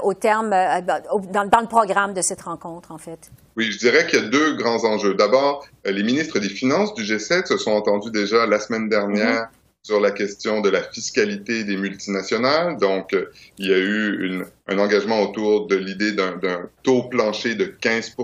au 0.03 0.13
terme, 0.13 0.49
dans 0.49 1.61
le 1.61 1.67
programme 1.67 2.13
de 2.13 2.21
cette 2.21 2.41
rencontre, 2.41 2.91
en 2.91 2.97
fait? 2.97 3.31
Oui, 3.57 3.71
je 3.71 3.77
dirais 3.77 4.07
qu'il 4.07 4.19
y 4.19 4.23
a 4.23 4.27
deux 4.27 4.55
grands 4.55 4.83
enjeux. 4.85 5.13
D'abord, 5.13 5.65
euh, 5.85 5.91
les 5.91 6.03
ministres 6.03 6.39
des 6.39 6.49
Finances 6.49 6.93
du 6.93 7.03
G7 7.03 7.45
se 7.45 7.57
sont 7.57 7.71
entendus 7.71 8.11
déjà 8.11 8.45
la 8.45 8.59
semaine 8.59 8.87
dernière 8.87 9.41
mhm. 9.41 9.47
sur 9.83 9.99
la 9.99 10.11
question 10.11 10.61
de 10.61 10.69
la 10.69 10.81
fiscalité 10.81 11.63
des 11.63 11.75
multinationales. 11.75 12.77
Donc, 12.77 13.13
euh, 13.13 13.29
il 13.57 13.67
y 13.67 13.73
a 13.73 13.77
eu 13.77 14.25
une, 14.25 14.45
un 14.67 14.79
engagement 14.79 15.21
autour 15.21 15.67
de 15.67 15.75
l'idée 15.75 16.13
d'un 16.13 16.39
taux 16.83 17.03
plancher 17.03 17.55
de 17.55 17.65
15 17.65 18.15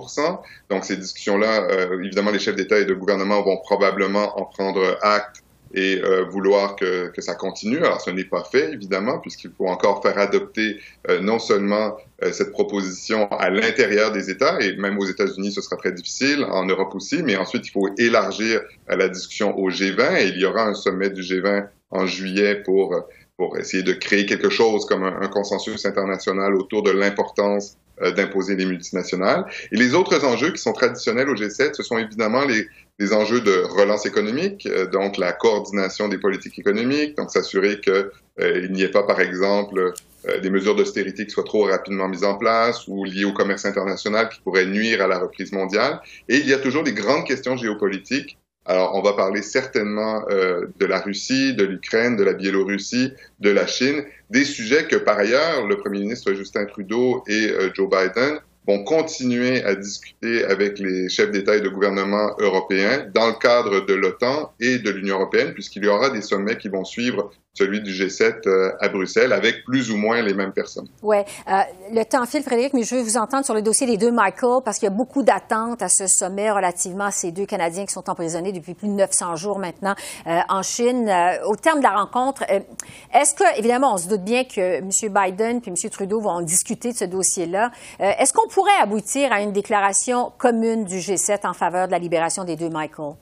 Donc, 0.70 0.86
ces 0.86 0.96
discussions-là, 0.96 1.68
euh, 1.72 2.00
évidemment, 2.00 2.32
les 2.32 2.40
chefs 2.40 2.56
d'État 2.56 2.80
et 2.80 2.86
de 2.86 2.94
gouvernement 2.94 3.42
vont 3.44 3.58
probablement 3.58 4.40
en 4.40 4.46
prendre 4.46 4.98
acte 5.02 5.44
et 5.74 6.02
euh, 6.04 6.24
vouloir 6.24 6.76
que, 6.76 7.10
que, 7.10 7.22
ça 7.22 7.36
continue. 7.36 7.78
Alors, 7.78 8.02
ce 8.02 8.10
n'est 8.10 8.26
pas 8.26 8.44
fait, 8.44 8.74
évidemment, 8.74 9.20
puisqu'il 9.20 9.52
faut 9.52 9.68
encore 9.68 10.02
faire 10.02 10.18
adopter 10.18 10.80
euh, 11.10 11.20
non 11.20 11.40
seulement 11.40 11.98
euh, 12.24 12.32
cette 12.32 12.52
proposition 12.52 13.30
à 13.32 13.50
l'intérieur 13.50 14.12
des 14.12 14.30
États, 14.30 14.60
et 14.62 14.76
même 14.78 14.98
aux 14.98 15.06
États-Unis, 15.06 15.52
ce 15.52 15.62
sera 15.62 15.76
très 15.78 15.92
difficile, 15.92 16.46
en 16.46 16.66
Europe 16.66 16.96
aussi, 16.96 17.22
mais 17.24 17.36
ensuite, 17.36 17.68
il 17.68 17.72
faut 17.72 17.90
élargir 17.98 18.62
la 18.88 19.10
discussion 19.10 19.58
au 19.58 19.70
G20, 19.70 20.18
et 20.18 20.28
il 20.28 20.38
y 20.38 20.46
aura 20.46 20.64
un 20.64 20.74
sommet 20.74 21.10
du 21.10 21.22
G20 21.22 21.68
en 21.92 22.06
juillet 22.06 22.56
pour, 22.64 22.96
pour 23.38 23.58
essayer 23.58 23.84
de 23.84 23.94
créer 23.94 24.26
quelque 24.26 24.50
chose 24.50 24.86
comme 24.86 25.04
un, 25.04 25.22
un 25.22 25.28
consensus 25.28 25.86
international 25.86 26.56
autour 26.56 26.84
de 26.84 26.92
l'importance 26.92 27.78
d'imposer 28.16 28.56
les 28.56 28.66
multinationales. 28.66 29.46
Et 29.72 29.76
les 29.76 29.96
autres 29.96 30.24
enjeux 30.24 30.52
qui 30.52 30.62
sont 30.62 30.72
traditionnels 30.72 31.30
au 31.30 31.34
G7, 31.34 31.74
ce 31.74 31.82
sont 31.82 31.98
évidemment 31.98 32.46
les, 32.46 32.68
des 33.00 33.14
enjeux 33.14 33.42
de 33.42 33.52
relance 33.52 34.06
économique, 34.06 34.66
euh, 34.66 34.88
donc 34.88 35.18
la 35.18 35.32
coordination 35.32 36.08
des 36.08 36.18
politiques 36.18 36.58
économiques, 36.58 37.16
donc 37.16 37.30
s'assurer 37.30 37.80
qu'il 37.80 38.10
euh, 38.40 38.68
n'y 38.70 38.82
ait 38.82 38.90
pas, 38.90 39.04
par 39.04 39.20
exemple, 39.20 39.94
euh, 40.28 40.40
des 40.40 40.50
mesures 40.50 40.76
d'austérité 40.76 41.26
qui 41.26 41.32
soient 41.32 41.44
trop 41.44 41.66
rapidement 41.66 42.08
mises 42.08 42.24
en 42.24 42.36
place 42.36 42.88
ou 42.88 43.04
liées 43.04 43.26
au 43.26 43.34
commerce 43.34 43.66
international 43.66 44.30
qui 44.30 44.42
pourraient 44.42 44.66
nuire 44.66 45.02
à 45.04 45.08
la 45.08 45.20
reprise 45.20 45.52
mondiale. 45.52 46.00
Et 46.28 46.38
il 46.38 46.48
y 46.48 46.54
a 46.54 46.58
toujours 46.58 46.84
des 46.84 46.94
grandes 46.94 47.26
questions 47.26 47.56
géopolitiques. 47.56 48.38
Alors, 48.66 48.96
on 48.96 49.02
va 49.02 49.14
parler 49.14 49.42
certainement 49.44 50.26
de 50.28 50.86
la 50.86 51.00
Russie, 51.00 51.56
de 51.56 51.64
l'Ukraine, 51.64 52.18
de 52.18 52.24
la 52.26 52.34
Biélorussie, 52.34 53.14
de 53.40 53.50
la 53.50 53.66
Chine, 53.66 54.04
des 54.30 54.44
sujets 54.44 54.88
que, 54.88 54.98
par 54.98 55.18
ailleurs, 55.18 55.66
le 55.66 55.78
Premier 55.78 56.00
ministre 56.00 56.34
Justin 56.34 56.66
Trudeau 56.66 57.24
et 57.30 57.50
Joe 57.74 57.90
Biden 57.90 58.40
vont 58.68 58.84
continuer 58.84 59.64
à 59.64 59.76
discuter 59.76 60.44
avec 60.44 60.78
les 60.80 61.08
chefs 61.10 61.32
d'État 61.32 61.56
et 61.56 61.62
de 61.62 61.70
gouvernement 61.70 62.32
européens 62.40 63.08
dans 63.14 63.28
le 63.28 63.34
cadre 63.34 63.86
de 63.86 63.94
l'OTAN 63.94 64.52
et 64.60 64.80
de 64.80 64.90
l'Union 64.90 65.16
européenne, 65.16 65.54
puisqu'il 65.54 65.86
y 65.86 65.88
aura 65.88 66.10
des 66.10 66.22
sommets 66.22 66.58
qui 66.58 66.68
vont 66.68 66.84
suivre 66.84 67.32
celui 67.58 67.82
du 67.82 67.92
G7 67.92 68.48
euh, 68.48 68.72
à 68.80 68.88
Bruxelles, 68.88 69.34
avec 69.34 69.64
plus 69.66 69.90
ou 69.90 69.98
moins 69.98 70.22
les 70.22 70.34
mêmes 70.34 70.52
personnes. 70.52 70.88
Oui. 71.02 71.18
Euh, 71.48 71.54
le 71.92 72.04
temps 72.04 72.26
file, 72.26 72.44
Frédéric, 72.44 72.74
mais 72.74 72.84
je 72.84 72.96
veux 72.96 73.02
vous 73.02 73.18
entendre 73.18 73.46
sur 73.46 73.56
le 73.56 73.64
dossier 73.64 73.88
des 73.88 73.98
deux 73.98 74.12
Michael, 74.12 74.62
parce 74.64 74.78
qu'il 74.78 74.86
y 74.86 74.92
a 74.92 74.96
beaucoup 74.96 75.24
d'attentes 75.24 75.82
à 75.82 75.90
ce 75.90 76.06
sommet 76.06 76.52
relativement 76.52 77.06
à 77.06 77.12
ces 77.12 77.32
deux 77.32 77.46
Canadiens 77.46 77.86
qui 77.86 77.94
sont 77.94 78.10
emprisonnés 78.10 78.52
depuis 78.52 78.76
plus 78.76 78.88
de 78.88 78.94
900 78.94 79.38
jours 79.38 79.58
maintenant 79.58 79.96
euh, 80.28 80.40
en 80.50 80.62
Chine. 80.62 81.12
au 81.46 81.56
terme 81.56 81.80
de 81.80 81.84
la 81.84 81.96
rencontre, 81.96 82.44
est-ce 83.14 83.34
que, 83.34 83.58
évidemment, 83.58 83.96
on 83.96 83.98
se 83.98 84.08
doute 84.08 84.24
bien 84.24 84.44
que 84.44 84.78
M. 84.78 84.90
Biden 84.90 85.62
puis 85.62 85.72
M. 85.72 85.90
Trudeau 85.90 86.20
vont 86.22 86.42
discuter 86.42 86.92
de 86.92 86.98
ce 86.98 87.06
dossier-là. 87.06 87.72
est-ce 88.00 88.34
qu'on 88.34 88.48
pourrait 88.58 88.82
aboutir 88.82 89.32
à 89.32 89.42
une 89.42 89.54
déclaration 89.54 90.32
commune 90.40 90.84
du 90.84 90.98
G7 90.98 91.46
en 91.46 91.54
faveur 91.54 91.86
de 91.86 91.92
la 91.92 92.00
libération 92.00 92.44
des 92.44 92.56
deux 92.56 92.70
Michael? 92.70 93.14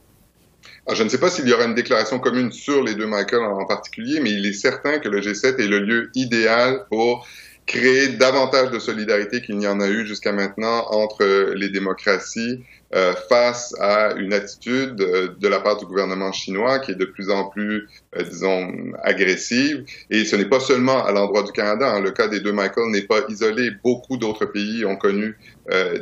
Ah, 0.88 0.94
je 0.94 1.04
ne 1.04 1.10
sais 1.10 1.18
pas 1.18 1.30
s'il 1.30 1.46
y 1.46 1.52
aura 1.52 1.66
une 1.66 1.76
déclaration 1.76 2.20
commune 2.20 2.54
sur 2.54 2.82
les 2.82 2.96
deux 2.96 3.06
Michael 3.06 3.42
en 3.42 3.66
particulier, 3.66 4.22
mais 4.22 4.32
il 4.32 4.46
est 4.46 4.54
certain 4.54 5.00
que 5.00 5.10
le 5.10 5.20
G7 5.20 5.60
est 5.60 5.68
le 5.68 5.80
lieu 5.80 6.10
idéal 6.16 6.86
pour 6.90 7.28
créer 7.66 8.10
davantage 8.10 8.72
de 8.72 8.80
solidarité 8.80 9.42
qu'il 9.42 9.58
n'y 9.58 9.68
en 9.68 9.80
a 9.80 9.88
eu 9.88 10.06
jusqu'à 10.06 10.32
maintenant 10.32 10.86
entre 10.92 11.54
les 11.56 11.70
démocraties 11.70 12.64
euh, 12.94 13.14
face 13.28 13.74
à 13.80 14.14
une 14.14 14.32
attitude 14.32 15.02
euh, 15.02 15.30
de 15.40 15.48
la 15.48 15.60
part 15.60 15.76
du 15.78 15.86
gouvernement 15.86 16.32
chinois 16.32 16.78
qui 16.78 16.92
est 16.92 16.96
de 16.96 17.04
plus 17.04 17.32
en 17.32 17.46
plus, 17.50 17.90
euh, 18.16 18.24
disons, 18.24 18.72
agressive. 19.04 19.84
Et 20.12 20.24
ce 20.24 20.36
n'est 20.36 20.46
pas 20.46 20.60
seulement 20.60 21.04
à 21.04 21.12
l'endroit 21.12 21.42
du 21.42 21.52
Canada. 21.52 21.92
Hein. 21.92 22.02
Le 22.02 22.12
cas 22.12 22.28
des 22.28 22.40
deux 22.40 22.54
Michael 22.54 22.92
n'est 22.92 23.02
pas 23.02 23.22
isolé. 23.28 23.72
Beaucoup 23.84 24.18
d'autres 24.18 24.46
pays 24.46 24.86
ont 24.86 24.96
connu 24.96 25.38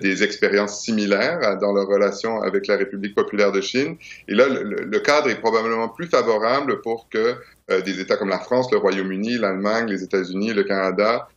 des 0.02 0.24
expériences 0.24 0.84
similaires 0.84 1.58
dans 1.58 1.72
leur 1.72 1.88
relation 1.88 2.42
avec 2.42 2.68
la 2.68 2.76
République 2.76 3.16
populaire 3.16 3.54
de 3.54 3.62
Chine. 3.62 3.96
Et 4.28 4.36
là, 4.36 4.50
le, 4.50 4.62
le 4.62 5.00
cadre 5.00 5.30
est 5.30 5.40
probablement 5.40 5.88
plus 5.88 6.08
favorable 6.08 6.82
pour 6.82 7.08
que 7.08 7.36
des 7.70 8.02
États 8.02 8.18
comme 8.18 8.28
la 8.28 8.40
France, 8.40 8.70
le 8.74 8.78
Royaume-Uni, 8.78 9.38
l'Allemagne, 9.38 9.88
les 9.88 10.04
États-Unis, 10.04 10.54
le 10.54 10.64
Canada 10.64 11.30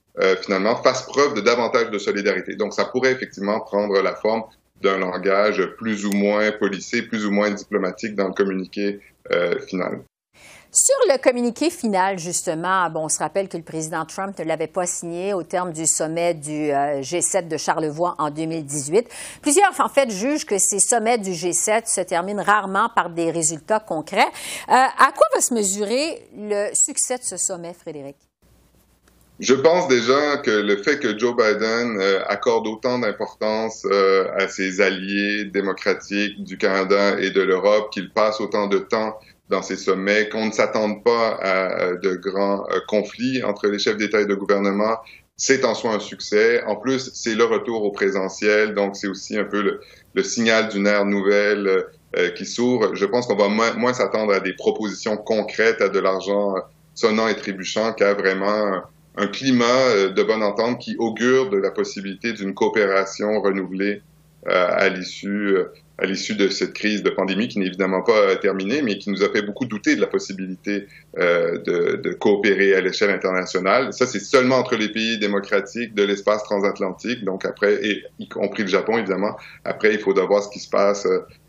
finalement 0.42 0.76
fassent 0.82 1.06
preuve 1.06 1.34
de 1.34 1.40
davantage 1.40 1.90
de 1.90 1.98
solidarité. 1.98 2.56
Donc, 2.56 2.72
ça 2.72 2.86
pourrait 2.86 3.12
effectivement 3.12 3.60
prendre 3.60 4.00
la 4.00 4.14
forme 4.14 4.44
d'un 4.82 4.98
langage 4.98 5.64
plus 5.78 6.04
ou 6.04 6.12
moins 6.12 6.52
policé, 6.52 7.02
plus 7.02 7.26
ou 7.26 7.30
moins 7.30 7.50
diplomatique 7.50 8.14
dans 8.14 8.28
le 8.28 8.34
communiqué 8.34 9.00
euh, 9.32 9.58
final. 9.60 10.02
Sur 10.72 10.96
le 11.08 11.16
communiqué 11.16 11.70
final, 11.70 12.18
justement, 12.18 12.90
bon, 12.90 13.04
on 13.04 13.08
se 13.08 13.18
rappelle 13.18 13.48
que 13.48 13.56
le 13.56 13.62
président 13.62 14.04
Trump 14.04 14.38
ne 14.38 14.44
l'avait 14.44 14.66
pas 14.66 14.84
signé 14.84 15.32
au 15.32 15.42
terme 15.42 15.72
du 15.72 15.86
sommet 15.86 16.34
du 16.34 16.70
euh, 16.70 17.00
G7 17.00 17.48
de 17.48 17.56
Charlevoix 17.56 18.14
en 18.18 18.30
2018. 18.30 19.08
Plusieurs, 19.40 19.72
en 19.80 19.88
fait, 19.88 20.10
jugent 20.10 20.44
que 20.44 20.58
ces 20.58 20.80
sommets 20.80 21.16
du 21.16 21.30
G7 21.30 21.86
se 21.86 22.02
terminent 22.02 22.42
rarement 22.42 22.90
par 22.94 23.08
des 23.08 23.30
résultats 23.30 23.80
concrets. 23.80 24.28
Euh, 24.68 24.72
à 24.72 25.12
quoi 25.16 25.26
va 25.34 25.40
se 25.40 25.54
mesurer 25.54 26.28
le 26.36 26.68
succès 26.74 27.16
de 27.16 27.24
ce 27.24 27.38
sommet, 27.38 27.72
Frédéric? 27.72 28.16
Je 29.38 29.52
pense 29.52 29.86
déjà 29.86 30.38
que 30.38 30.50
le 30.50 30.78
fait 30.78 30.98
que 30.98 31.18
Joe 31.18 31.36
Biden 31.36 31.98
euh, 32.00 32.24
accorde 32.26 32.66
autant 32.66 32.98
d'importance 32.98 33.82
euh, 33.84 34.30
à 34.34 34.48
ses 34.48 34.80
alliés 34.80 35.44
démocratiques 35.44 36.42
du 36.42 36.56
Canada 36.56 37.20
et 37.20 37.30
de 37.30 37.42
l'Europe, 37.42 37.92
qu'il 37.92 38.10
passe 38.10 38.40
autant 38.40 38.66
de 38.66 38.78
temps 38.78 39.18
dans 39.50 39.60
ces 39.60 39.76
sommets, 39.76 40.30
qu'on 40.30 40.46
ne 40.46 40.52
s'attende 40.52 41.04
pas 41.04 41.38
à 41.42 41.94
de 41.96 42.14
grands 42.14 42.64
euh, 42.70 42.80
conflits 42.88 43.44
entre 43.44 43.68
les 43.68 43.78
chefs 43.78 43.98
d'État 43.98 44.22
et 44.22 44.26
de 44.26 44.34
gouvernement, 44.34 44.96
c'est 45.36 45.66
en 45.66 45.74
soi 45.74 45.92
un 45.92 46.00
succès. 46.00 46.64
En 46.64 46.76
plus, 46.76 47.10
c'est 47.12 47.34
le 47.34 47.44
retour 47.44 47.82
au 47.82 47.90
présentiel, 47.90 48.72
donc 48.72 48.96
c'est 48.96 49.06
aussi 49.06 49.36
un 49.36 49.44
peu 49.44 49.60
le, 50.14 50.22
signal 50.22 50.70
d'une 50.70 50.86
ère 50.86 51.04
nouvelle 51.04 51.84
qui 52.36 52.46
s'ouvre. 52.46 52.94
Je 52.94 53.04
pense 53.04 53.26
qu'on 53.26 53.36
va 53.36 53.48
moins 53.48 53.92
s'attendre 53.92 54.32
à 54.32 54.40
des 54.40 54.54
propositions 54.54 55.18
concrètes, 55.18 55.82
à 55.82 55.90
de 55.90 55.98
l'argent 55.98 56.54
sonnant 56.94 57.28
et 57.28 57.36
trébuchant 57.36 57.92
qu'à 57.92 58.14
vraiment 58.14 58.82
un 59.16 59.26
climat 59.26 59.64
euh, 59.64 60.10
de 60.10 60.22
bonne 60.22 60.42
entente 60.42 60.80
qui 60.80 60.96
augure 60.98 61.50
de 61.50 61.56
la 61.56 61.70
possibilité 61.70 62.32
d'une 62.32 62.54
coopération 62.54 63.40
renouvelée 63.40 64.02
euh, 64.46 64.68
à 64.70 64.88
l'issue 64.88 65.56
euh, 65.56 65.72
à 65.98 66.06
l'issue 66.06 66.34
de 66.34 66.48
cette 66.48 66.72
crise 66.72 67.02
de 67.02 67.10
pandémie 67.10 67.48
qui 67.48 67.58
n'est 67.58 67.66
évidemment 67.66 68.02
pas 68.02 68.36
terminée, 68.36 68.82
mais 68.82 68.98
qui 68.98 69.10
nous 69.10 69.22
a 69.22 69.30
fait 69.30 69.42
beaucoup 69.42 69.64
douter 69.64 69.96
de 69.96 70.00
la 70.00 70.06
possibilité 70.06 70.86
de, 71.16 71.96
de, 71.96 72.12
coopérer 72.12 72.74
à 72.74 72.80
l'échelle 72.80 73.10
internationale. 73.10 73.92
Ça, 73.92 74.06
c'est 74.06 74.20
seulement 74.20 74.56
entre 74.56 74.76
les 74.76 74.90
pays 74.90 75.18
démocratiques 75.18 75.94
de 75.94 76.02
l'espace 76.02 76.42
transatlantique, 76.44 77.24
donc 77.24 77.46
après, 77.46 77.82
et 77.82 78.02
y 78.18 78.28
compris 78.28 78.64
le 78.64 78.68
Japon, 78.68 78.98
évidemment. 78.98 79.36
Après, 79.64 79.94
il 79.94 80.00
faut 80.00 80.12
voir 80.26 80.42
ce 80.42 80.50
qui 80.50 80.60
se 80.60 80.68
passe 80.68 81.06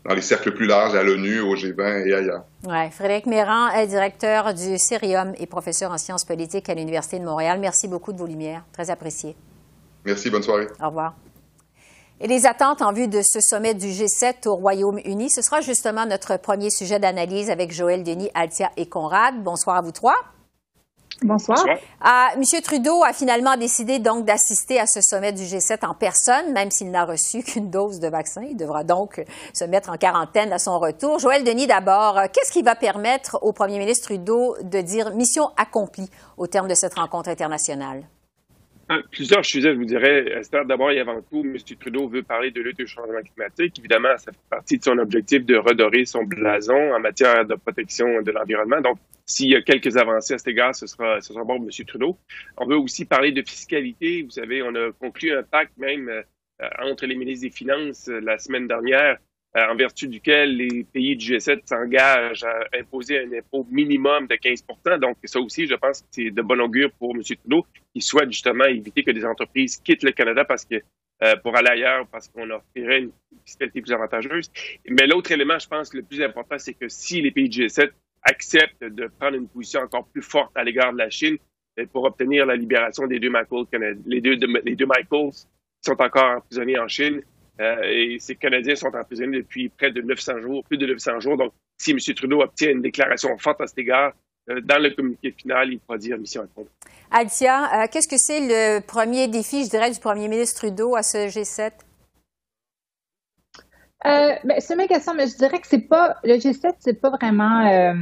dans 0.08 0.14
les 0.14 0.22
cercles 0.22 0.52
plus 0.52 0.66
larges, 0.66 0.94
à 0.94 1.02
l'ONU, 1.02 1.40
au 1.40 1.54
G20 1.54 2.06
et 2.06 2.14
ailleurs. 2.14 2.44
Oui. 2.66 2.90
Frédéric 2.90 3.26
Méran 3.26 3.68
est 3.70 3.86
directeur 3.86 4.54
du 4.54 4.78
CERIUM 4.78 5.34
et 5.38 5.46
professeur 5.46 5.92
en 5.92 5.98
sciences 5.98 6.24
politiques 6.24 6.68
à 6.68 6.74
l'Université 6.74 7.18
de 7.18 7.24
Montréal. 7.24 7.58
Merci 7.60 7.88
beaucoup 7.88 8.12
de 8.12 8.18
vos 8.18 8.26
lumières. 8.26 8.64
Très 8.72 8.90
apprécié. 8.90 9.36
Merci. 10.04 10.30
Bonne 10.30 10.42
soirée. 10.42 10.68
Au 10.82 10.86
revoir. 10.86 11.14
Et 12.20 12.26
les 12.26 12.46
attentes 12.46 12.82
en 12.82 12.92
vue 12.92 13.06
de 13.06 13.22
ce 13.22 13.40
sommet 13.40 13.74
du 13.74 13.86
G7 13.86 14.48
au 14.48 14.56
Royaume-Uni, 14.56 15.30
ce 15.30 15.40
sera 15.40 15.60
justement 15.60 16.04
notre 16.04 16.36
premier 16.36 16.68
sujet 16.68 16.98
d'analyse 16.98 17.48
avec 17.48 17.72
Joël 17.72 18.02
Denis, 18.02 18.28
Altia 18.34 18.72
et 18.76 18.86
Conrad. 18.86 19.40
Bonsoir 19.44 19.76
à 19.76 19.82
vous 19.82 19.92
trois. 19.92 20.16
Bonsoir. 21.22 21.64
Ah, 22.00 22.30
Monsieur 22.36 22.60
Trudeau 22.60 23.04
a 23.04 23.12
finalement 23.12 23.56
décidé 23.56 24.00
donc 24.00 24.24
d'assister 24.24 24.80
à 24.80 24.86
ce 24.86 25.00
sommet 25.00 25.32
du 25.32 25.44
G7 25.44 25.86
en 25.86 25.94
personne, 25.94 26.52
même 26.52 26.72
s'il 26.72 26.90
n'a 26.90 27.04
reçu 27.04 27.44
qu'une 27.44 27.70
dose 27.70 28.00
de 28.00 28.08
vaccin. 28.08 28.42
Il 28.42 28.56
devra 28.56 28.82
donc 28.82 29.24
se 29.52 29.64
mettre 29.64 29.90
en 29.90 29.96
quarantaine 29.96 30.52
à 30.52 30.58
son 30.58 30.80
retour. 30.80 31.20
Joël 31.20 31.44
Denis, 31.44 31.68
d'abord, 31.68 32.20
qu'est-ce 32.32 32.50
qui 32.50 32.62
va 32.62 32.74
permettre 32.74 33.38
au 33.42 33.52
premier 33.52 33.78
ministre 33.78 34.06
Trudeau 34.06 34.56
de 34.62 34.80
dire 34.80 35.14
mission 35.14 35.50
accomplie 35.56 36.10
au 36.36 36.48
terme 36.48 36.66
de 36.66 36.74
cette 36.74 36.94
rencontre 36.94 37.28
internationale? 37.28 38.04
Ah, 38.90 39.00
plusieurs 39.10 39.44
sujets, 39.44 39.74
je 39.74 39.78
vous 39.78 39.84
dirais. 39.84 40.40
D'abord 40.66 40.90
et 40.90 41.00
avant 41.00 41.20
tout, 41.20 41.42
M. 41.44 41.58
Trudeau 41.78 42.08
veut 42.08 42.22
parler 42.22 42.50
de 42.50 42.62
lutte 42.62 42.80
au 42.80 42.86
changement 42.86 43.20
climatique. 43.20 43.78
Évidemment, 43.78 44.16
ça 44.16 44.32
fait 44.32 44.48
partie 44.48 44.78
de 44.78 44.82
son 44.82 44.96
objectif 44.96 45.44
de 45.44 45.56
redorer 45.56 46.06
son 46.06 46.24
blason 46.24 46.94
en 46.94 46.98
matière 46.98 47.44
de 47.44 47.54
protection 47.54 48.22
de 48.22 48.30
l'environnement. 48.30 48.80
Donc, 48.80 48.98
s'il 49.26 49.50
y 49.50 49.56
a 49.56 49.60
quelques 49.60 49.98
avancées 49.98 50.34
à 50.34 50.38
cet 50.38 50.48
égard, 50.48 50.74
ce 50.74 50.86
sera, 50.86 51.20
ce 51.20 51.34
sera 51.34 51.44
bon 51.44 51.58
pour 51.58 51.66
M. 51.66 51.84
Trudeau. 51.86 52.16
On 52.56 52.66
veut 52.66 52.78
aussi 52.78 53.04
parler 53.04 53.30
de 53.30 53.42
fiscalité. 53.42 54.22
Vous 54.22 54.30
savez, 54.30 54.62
on 54.62 54.74
a 54.74 54.90
conclu 54.92 55.36
un 55.36 55.42
pacte 55.42 55.76
même 55.76 56.08
euh, 56.08 56.68
entre 56.82 57.04
les 57.04 57.14
ministres 57.14 57.46
des 57.46 57.52
Finances 57.52 58.08
euh, 58.08 58.20
la 58.20 58.38
semaine 58.38 58.66
dernière 58.66 59.18
en 59.54 59.74
vertu 59.74 60.08
duquel 60.08 60.56
les 60.56 60.84
pays 60.84 61.16
du 61.16 61.34
G7 61.34 61.60
s'engagent 61.64 62.44
à 62.44 62.64
imposer 62.78 63.18
un 63.20 63.32
impôt 63.32 63.66
minimum 63.70 64.26
de 64.26 64.34
15% 64.34 64.98
Donc, 65.00 65.16
ça 65.24 65.40
aussi, 65.40 65.66
je 65.66 65.74
pense 65.74 66.02
que 66.02 66.06
c'est 66.10 66.30
de 66.30 66.42
bon 66.42 66.60
augure 66.60 66.90
pour 66.98 67.14
M. 67.16 67.22
Trudeau, 67.22 67.66
qui 67.94 68.00
souhaite 68.00 68.30
justement 68.30 68.64
éviter 68.64 69.02
que 69.02 69.10
des 69.10 69.24
entreprises 69.24 69.78
quittent 69.78 70.04
le 70.04 70.12
Canada 70.12 70.44
parce 70.44 70.64
que 70.64 70.82
euh, 71.22 71.34
pour 71.42 71.56
aller 71.56 71.70
ailleurs, 71.70 72.06
parce 72.12 72.28
qu'on 72.28 72.48
offrirait 72.50 73.00
une 73.00 73.10
fiscalité 73.44 73.82
plus 73.82 73.92
avantageuse. 73.92 74.52
Mais 74.88 75.06
l'autre 75.06 75.32
élément, 75.32 75.58
je 75.58 75.66
pense 75.66 75.92
le 75.92 76.02
plus 76.02 76.22
important, 76.22 76.58
c'est 76.58 76.74
que 76.74 76.88
si 76.88 77.20
les 77.20 77.32
pays 77.32 77.48
du 77.48 77.66
G7 77.66 77.90
acceptent 78.22 78.84
de 78.84 79.10
prendre 79.18 79.36
une 79.36 79.48
position 79.48 79.80
encore 79.80 80.06
plus 80.06 80.22
forte 80.22 80.56
à 80.56 80.62
l'égard 80.62 80.92
de 80.92 80.98
la 80.98 81.10
Chine 81.10 81.36
euh, 81.80 81.86
pour 81.92 82.04
obtenir 82.04 82.46
la 82.46 82.54
libération 82.54 83.06
des 83.08 83.18
deux 83.18 83.30
Michaels, 83.30 83.98
les 84.06 84.20
deux, 84.20 84.38
les 84.64 84.76
deux 84.76 84.86
Michaels 84.86 85.32
sont 85.84 86.00
encore 86.00 86.36
emprisonnés 86.36 86.78
en 86.78 86.86
Chine, 86.86 87.22
euh, 87.60 87.82
et 87.82 88.18
ces 88.20 88.36
Canadiens 88.36 88.76
sont 88.76 88.94
emprisonnés 88.94 89.38
depuis 89.38 89.68
près 89.68 89.90
de 89.90 90.00
900 90.00 90.40
jours, 90.40 90.64
plus 90.64 90.78
de 90.78 90.86
900 90.86 91.20
jours. 91.20 91.36
Donc, 91.36 91.52
si 91.76 91.90
M. 91.90 91.98
Trudeau 92.14 92.40
obtient 92.42 92.70
une 92.70 92.82
déclaration 92.82 93.36
forte 93.38 93.60
à 93.60 93.66
cet 93.66 93.78
égard, 93.78 94.12
euh, 94.48 94.60
dans 94.60 94.80
le 94.80 94.90
communiqué 94.94 95.32
final, 95.32 95.72
il 95.72 95.80
pourra 95.80 95.98
dire 95.98 96.18
mission 96.18 96.42
accomplie. 96.42 96.72
Altia, 97.10 97.82
euh, 97.82 97.86
qu'est-ce 97.90 98.08
que 98.08 98.16
c'est 98.16 98.40
le 98.40 98.80
premier 98.80 99.26
défi, 99.26 99.64
je 99.64 99.70
dirais, 99.70 99.90
du 99.90 99.98
premier 99.98 100.28
ministre 100.28 100.60
Trudeau 100.60 100.94
à 100.94 101.02
ce 101.02 101.28
G7? 101.28 101.72
Ben, 104.04 104.60
c'est 104.60 104.76
ma 104.76 104.86
question, 104.86 105.14
mais 105.14 105.26
je 105.26 105.36
dirais 105.36 105.58
que 105.60 105.66
c'est 105.66 105.88
pas 105.88 106.16
le 106.22 106.34
G7, 106.34 106.76
c'est 106.78 107.00
pas 107.00 107.10
vraiment. 107.10 107.94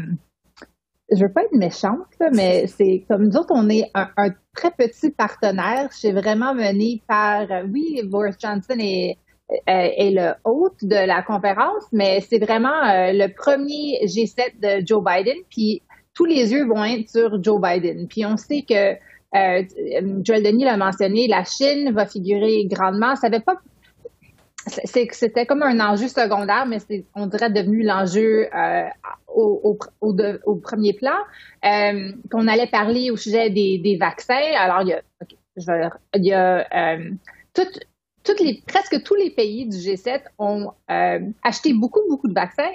je 1.11 1.23
veux 1.23 1.33
pas 1.33 1.45
être 1.45 1.55
méchante, 1.55 2.07
mais 2.33 2.67
c'est 2.67 3.07
comme 3.09 3.29
nous 3.29 3.37
autres, 3.37 3.53
on 3.55 3.71
est 3.71 3.91
un, 3.95 4.11
un 4.19 4.31
très 4.55 4.71
petit 4.71 5.11
partenaire. 5.11 5.89
C'est 5.93 6.13
vraiment 6.13 6.55
mené 6.55 7.03
par, 7.09 7.47
oui, 7.73 8.03
Boris 8.05 8.37
Johnson 8.39 8.77
est 8.79 9.17
euh, 9.17 9.26
est 9.67 10.11
le 10.11 10.35
hôte 10.45 10.83
de 10.83 11.07
la 11.07 11.23
conférence, 11.23 11.85
mais 11.93 12.21
c'est 12.21 12.39
vraiment 12.39 12.83
euh, 12.85 13.13
le 13.13 13.33
premier 13.33 14.05
G7 14.05 14.61
de 14.61 14.87
Joe 14.87 15.03
Biden, 15.05 15.37
puis 15.51 15.83
tous 16.15 16.25
les 16.25 16.53
yeux 16.53 16.67
vont 16.67 16.85
être 16.85 17.09
sur 17.09 17.43
Joe 17.43 17.61
Biden. 17.61 18.09
Puis 18.09 18.27
on 18.27 18.37
sait 18.37 18.63
que 18.69 18.95
euh, 19.35 19.63
Joel 20.25 20.43
Denis 20.43 20.65
l'a 20.65 20.77
mentionné, 20.77 21.29
la 21.29 21.45
Chine 21.45 21.93
va 21.93 22.07
figurer 22.07 22.67
grandement. 22.67 23.15
Ça 23.17 23.29
avait 23.29 23.41
pas 23.41 23.57
c'était 24.67 25.47
comme 25.47 25.63
un 25.63 25.79
enjeu 25.81 26.09
secondaire, 26.09 26.67
mais 26.67 26.79
c'est, 26.81 27.05
on 27.15 27.27
dirait, 27.27 27.51
devenu 27.51 27.85
l'enjeu 27.85 28.49
euh, 28.55 28.85
au, 29.29 29.79
au, 30.01 30.17
au, 30.45 30.57
premier 30.57 30.93
plan. 30.93 31.17
Euh, 31.65 32.13
qu'on 32.31 32.49
allait 32.49 32.67
parler 32.67 33.11
au 33.11 33.17
sujet 33.17 33.51
des, 33.51 33.79
des 33.79 33.97
vaccins. 33.97 34.35
Alors, 34.59 34.83
il 34.83 34.89
y 34.89 34.93
a, 34.93 35.03
je 35.57 35.67
vais, 35.67 35.89
il 36.15 36.25
y 36.25 36.33
a 36.33 36.67
euh, 36.75 37.11
toute 37.55 37.79
les, 38.41 38.63
presque 38.67 39.03
tous 39.03 39.15
les 39.15 39.31
pays 39.31 39.67
du 39.67 39.77
G7 39.77 40.23
ont 40.39 40.73
euh, 40.91 41.21
acheté 41.43 41.73
beaucoup, 41.73 42.01
beaucoup 42.09 42.29
de 42.29 42.35
vaccins. 42.35 42.71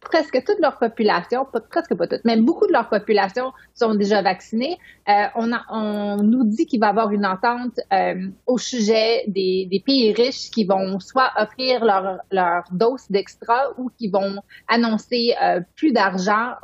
Presque 0.00 0.42
toute 0.44 0.58
leur 0.58 0.78
population, 0.78 1.46
presque 1.70 1.94
pas 1.94 2.08
toutes, 2.08 2.24
mais 2.24 2.36
beaucoup 2.36 2.66
de 2.66 2.72
leur 2.72 2.88
population 2.88 3.52
sont 3.72 3.94
déjà 3.94 4.20
vaccinés. 4.20 4.76
Euh, 5.08 5.26
on, 5.36 5.52
on, 5.70 6.16
nous 6.16 6.42
dit 6.42 6.66
qu'il 6.66 6.80
va 6.80 6.88
y 6.88 6.90
avoir 6.90 7.12
une 7.12 7.24
entente 7.24 7.78
euh, 7.92 8.28
au 8.46 8.58
sujet 8.58 9.22
des, 9.28 9.82
pays 9.86 10.12
riches 10.12 10.50
qui 10.50 10.64
vont 10.64 10.98
soit 10.98 11.30
offrir 11.38 11.84
leur, 11.84 12.18
leur 12.32 12.64
dose 12.72 13.06
d'extra 13.10 13.78
ou 13.78 13.90
qui 13.96 14.08
vont 14.08 14.42
annoncer 14.66 15.34
plus 15.76 15.92
d'argent 15.92 16.54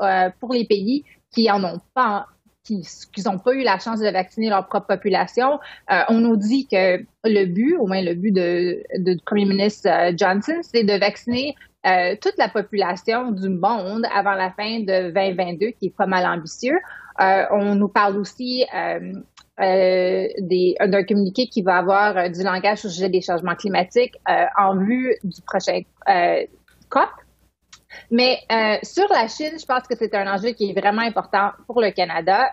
pour 0.40 0.52
les 0.52 0.64
pays 0.64 1.04
qui 1.30 1.48
en 1.50 1.62
ont 1.62 1.80
pas 1.94 2.26
qui 2.68 3.22
n'ont 3.24 3.38
pas 3.38 3.54
eu 3.54 3.62
la 3.62 3.78
chance 3.78 4.00
de 4.00 4.08
vacciner 4.08 4.48
leur 4.48 4.66
propre 4.68 4.88
population. 4.88 5.58
Euh, 5.90 6.02
on 6.08 6.20
nous 6.20 6.36
dit 6.36 6.66
que 6.66 6.98
le 7.24 7.46
but, 7.46 7.76
au 7.76 7.86
moins 7.86 8.02
le 8.02 8.14
but 8.14 8.32
de, 8.32 8.82
du 8.98 9.16
premier 9.24 9.46
ministre 9.46 9.88
euh, 9.88 10.12
Johnson, 10.16 10.58
c'est 10.62 10.84
de 10.84 10.98
vacciner 10.98 11.54
euh, 11.86 12.16
toute 12.20 12.36
la 12.38 12.48
population 12.48 13.30
du 13.32 13.48
monde 13.48 14.04
avant 14.14 14.32
la 14.32 14.50
fin 14.50 14.80
de 14.80 15.10
2022, 15.12 15.70
qui 15.78 15.86
est 15.86 15.96
pas 15.96 16.06
mal 16.06 16.26
ambitieux. 16.26 16.78
on 17.18 17.74
nous 17.74 17.88
parle 17.88 18.16
aussi 18.18 18.64
d'un 19.58 21.02
communiqué 21.08 21.46
qui 21.46 21.62
va 21.62 21.78
avoir 21.78 22.30
du 22.30 22.42
langage 22.42 22.84
au 22.84 22.88
sujet 22.88 23.08
des 23.08 23.20
changements 23.20 23.54
climatiques 23.54 24.16
en 24.58 24.76
vue 24.76 25.14
du 25.24 25.40
prochain 25.42 25.80
COP. 26.90 27.08
Mais 28.10 28.40
sur 28.82 29.06
la 29.10 29.28
Chine, 29.28 29.58
je 29.58 29.66
pense 29.66 29.86
que 29.88 29.96
c'est 29.96 30.14
un 30.14 30.32
enjeu 30.32 30.50
qui 30.50 30.70
est 30.70 30.78
vraiment 30.78 31.02
important 31.02 31.50
pour 31.66 31.80
le 31.80 31.90
Canada 31.90 32.48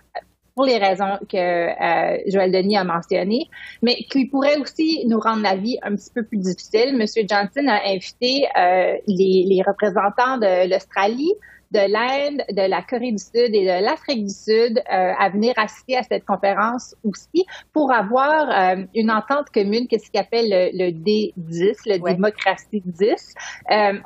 pour 0.56 0.66
les 0.66 0.78
raisons 0.78 1.20
que 1.30 1.38
euh, 1.38 2.18
Joël 2.28 2.52
Denis 2.52 2.78
a 2.78 2.86
mentionnées, 2.86 3.50
mais 3.82 3.96
qui 4.10 4.25
pourrait 4.25 4.58
aussi 4.58 5.06
nous 5.06 5.20
rendre 5.20 5.44
la 5.44 5.56
vie 5.56 5.78
un 5.84 5.96
petit 5.96 6.10
peu 6.16 6.24
plus 6.24 6.38
difficile. 6.38 6.98
Monsieur 6.98 7.24
Johnson 7.30 7.68
a 7.68 7.90
invité 7.90 8.48
euh, 8.58 8.96
les, 9.06 9.62
représentants 9.68 10.38
de 10.38 10.70
l'Australie, 10.70 11.34
de 11.72 11.80
l'Inde, 11.80 12.44
de 12.52 12.70
la 12.70 12.82
Corée 12.82 13.12
du 13.12 13.18
Sud 13.18 13.54
et 13.54 13.66
de 13.66 13.84
l'Afrique 13.84 14.26
du 14.26 14.34
Sud 14.34 14.78
euh, 14.78 15.12
à 15.18 15.30
venir 15.30 15.54
assister 15.58 15.98
à 15.98 16.04
cette 16.04 16.26
conférence 16.26 16.96
aussi 17.04 17.46
pour 17.74 17.92
avoir 17.92 18.86
une 18.94 19.12
entente 19.12 19.50
commune, 19.54 19.88
qu'est-ce 19.88 20.10
qu'il 20.10 20.20
appelle 20.20 20.50
le, 20.74 20.92
D10, 20.92 21.78
le 21.86 22.00
démocratie 22.00 22.82
10. 22.86 23.34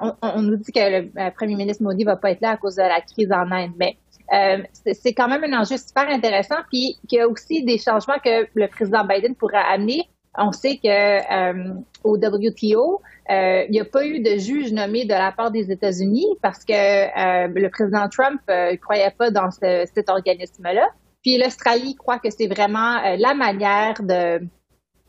On, 0.02 0.14
on, 0.22 0.42
nous 0.42 0.58
dit 0.58 0.72
que 0.72 0.80
le 0.80 1.32
premier 1.32 1.56
ministre 1.56 1.84
Modi 1.84 2.04
va 2.04 2.16
pas 2.16 2.32
être 2.32 2.42
là 2.42 2.52
à 2.52 2.58
cause 2.58 2.76
de 2.76 2.82
la 2.82 3.02
crise 3.02 3.32
en 3.32 3.52
Inde, 3.52 3.74
mais 3.78 3.98
euh, 4.34 4.62
c'est 4.94 5.14
quand 5.14 5.28
même 5.28 5.44
un 5.44 5.62
enjeu 5.62 5.78
super 5.78 6.08
intéressant, 6.10 6.58
puis 6.70 6.98
qu'il 7.08 7.20
y 7.20 7.22
a 7.22 7.28
aussi 7.28 7.64
des 7.64 7.78
changements 7.78 8.20
que 8.24 8.48
le 8.54 8.68
président 8.68 9.04
Biden 9.04 9.36
pourrait 9.36 9.58
amener. 9.58 10.08
On 10.40 10.52
sait 10.52 10.78
que 10.78 10.88
euh, 10.88 11.74
au 12.04 12.18
WTO, 12.18 13.02
euh, 13.30 13.64
il 13.68 13.72
n'y 13.72 13.80
a 13.80 13.86
pas 13.86 14.06
eu 14.06 14.22
de 14.22 14.38
juge 14.38 14.72
nommé 14.72 15.06
de 15.06 15.14
la 15.14 15.32
part 15.32 15.52
des 15.52 15.72
États-Unis 15.72 16.28
parce 16.42 16.66
que 16.66 16.74
le 16.74 17.70
président 17.70 18.08
Trump 18.10 18.42
ne 18.48 18.76
croyait 18.78 19.14
pas 19.18 19.32
dans 19.32 19.52
cet 19.52 20.10
organisme-là. 20.10 20.88
Puis 21.22 21.38
l'Australie 21.38 21.96
croit 21.96 22.20
que 22.20 22.30
c'est 22.30 22.48
vraiment 22.48 23.02
la 23.18 23.34
manière 23.34 24.02
de 24.02 24.40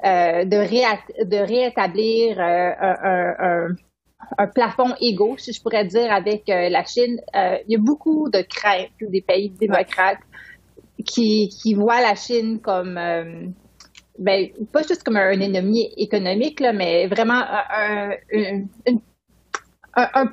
de, 0.03 1.25
de 1.25 1.37
réétablir 1.37 2.41
un, 4.39 4.47
plafond 4.55 4.95
égaux, 5.01 5.37
si 5.39 5.53
je 5.53 5.63
pourrais 5.63 5.85
dire, 5.85 6.13
avec 6.13 6.49
euh, 6.49 6.69
la 6.69 6.85
Chine. 6.85 7.21
Euh, 7.35 7.57
il 7.67 7.73
y 7.73 7.77
a 7.77 7.79
beaucoup 7.79 8.29
de 8.31 8.43
craintes 8.43 8.91
des 9.01 9.23
pays 9.23 9.51
démocrates 9.51 10.19
qui, 11.05 11.75
voient 11.75 12.01
la 12.01 12.15
Chine 12.15 12.61
comme, 12.61 12.99
euh, 12.99 13.47
ben, 14.21 14.51
pas 14.73 14.83
juste 14.83 15.03
comme 15.03 15.17
un 15.17 15.41
ennemi 15.41 15.93
économique, 15.97 16.61
là, 16.61 16.73
mais 16.73 17.07
vraiment 17.07 17.43
un, 17.43 18.11
un, 18.33 18.67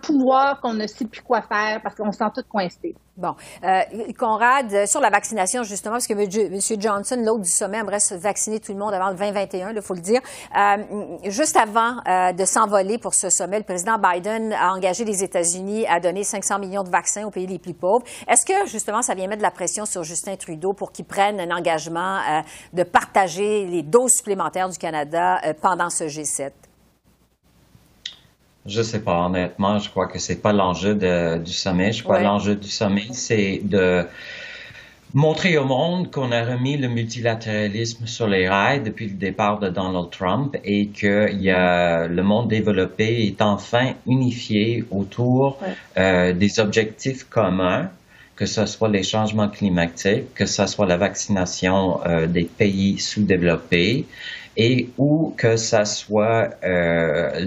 pouvoir 0.01 0.59
qu'on 0.61 0.73
ne 0.73 0.87
sait 0.87 1.05
plus 1.05 1.21
quoi 1.21 1.41
faire 1.41 1.81
parce 1.81 1.95
qu'on 1.95 2.11
se 2.11 2.19
sent 2.19 2.31
tout 2.35 2.43
coincé. 2.49 2.95
Bon. 3.17 3.33
Euh, 3.63 3.81
Conrad, 4.17 4.71
euh, 4.71 4.85
sur 4.85 5.01
la 5.01 5.09
vaccination, 5.09 5.63
justement, 5.63 5.93
parce 5.93 6.05
que 6.05 6.13
M. 6.13 6.79
Johnson, 6.79 7.15
l'autre 7.25 7.41
du 7.41 7.49
sommet, 7.49 7.79
aimerait 7.79 7.99
se 7.99 8.13
vacciner 8.13 8.59
tout 8.59 8.73
le 8.73 8.77
monde 8.77 8.93
avant 8.93 9.09
le 9.09 9.15
2021, 9.15 9.71
il 9.71 9.81
faut 9.81 9.95
le 9.95 10.01
dire. 10.01 10.21
Euh, 10.55 11.17
juste 11.23 11.57
avant 11.57 11.95
de 12.31 12.45
s'envoler 12.45 12.99
pour 12.99 13.15
ce 13.15 13.31
sommet, 13.31 13.57
le 13.57 13.63
président 13.63 13.97
Biden 13.97 14.53
a 14.53 14.71
engagé 14.71 15.03
les 15.03 15.23
États-Unis 15.23 15.87
à 15.87 15.99
donner 15.99 16.23
500 16.23 16.59
millions 16.59 16.83
de 16.83 16.89
vaccins 16.89 17.25
aux 17.25 17.31
pays 17.31 17.47
les 17.47 17.57
plus 17.57 17.73
pauvres. 17.73 18.05
Est-ce 18.27 18.45
que, 18.45 18.69
justement, 18.69 19.01
ça 19.01 19.15
vient 19.15 19.27
mettre 19.27 19.39
de 19.39 19.43
la 19.43 19.51
pression 19.51 19.85
sur 19.85 20.03
Justin 20.03 20.35
Trudeau 20.35 20.73
pour 20.73 20.91
qu'il 20.91 21.05
prenne 21.05 21.39
un 21.39 21.55
engagement 21.55 22.19
de 22.73 22.83
partager 22.83 23.65
les 23.65 23.81
doses 23.81 24.13
supplémentaires 24.13 24.69
du 24.69 24.77
Canada 24.77 25.41
pendant 25.61 25.89
ce 25.89 26.03
G7? 26.03 26.51
Je 28.67 28.81
sais 28.81 28.99
pas, 28.99 29.25
honnêtement, 29.25 29.79
je 29.79 29.89
crois 29.89 30.07
que 30.07 30.19
c'est 30.19 30.41
pas 30.41 30.53
l'enjeu 30.53 30.95
du 31.39 31.53
sommet. 31.53 31.93
Je 31.93 32.03
crois 32.03 32.19
que 32.19 32.23
l'enjeu 32.23 32.55
du 32.55 32.67
sommet, 32.67 33.07
c'est 33.13 33.61
de 33.63 34.05
montrer 35.13 35.57
au 35.57 35.63
monde 35.63 36.11
qu'on 36.11 36.31
a 36.31 36.43
remis 36.43 36.77
le 36.77 36.89
multilatéralisme 36.89 38.05
sur 38.07 38.27
les 38.27 38.47
rails 38.47 38.83
depuis 38.83 39.07
le 39.07 39.13
départ 39.13 39.59
de 39.59 39.69
Donald 39.69 40.09
Trump 40.11 40.55
et 40.63 40.87
que 40.87 41.31
y 41.33 41.49
a, 41.49 42.07
le 42.07 42.23
monde 42.23 42.49
développé 42.49 43.25
est 43.25 43.41
enfin 43.41 43.93
unifié 44.05 44.83
autour 44.91 45.59
euh, 45.97 46.33
des 46.33 46.59
objectifs 46.59 47.23
communs 47.23 47.89
que 48.37 48.45
ce 48.45 48.65
soit 48.65 48.87
les 48.89 49.03
changements 49.03 49.49
climatiques, 49.49 50.33
que 50.35 50.45
ce 50.45 50.65
soit 50.67 50.85
la 50.85 50.97
vaccination 50.97 51.99
euh, 52.05 52.27
des 52.27 52.45
pays 52.45 52.99
sous-développés, 52.99 54.05
et 54.59 54.89
ou 54.97 55.35
que 55.37 55.55
ça 55.55 55.85
soit 55.85 56.49
euh, 56.63 57.39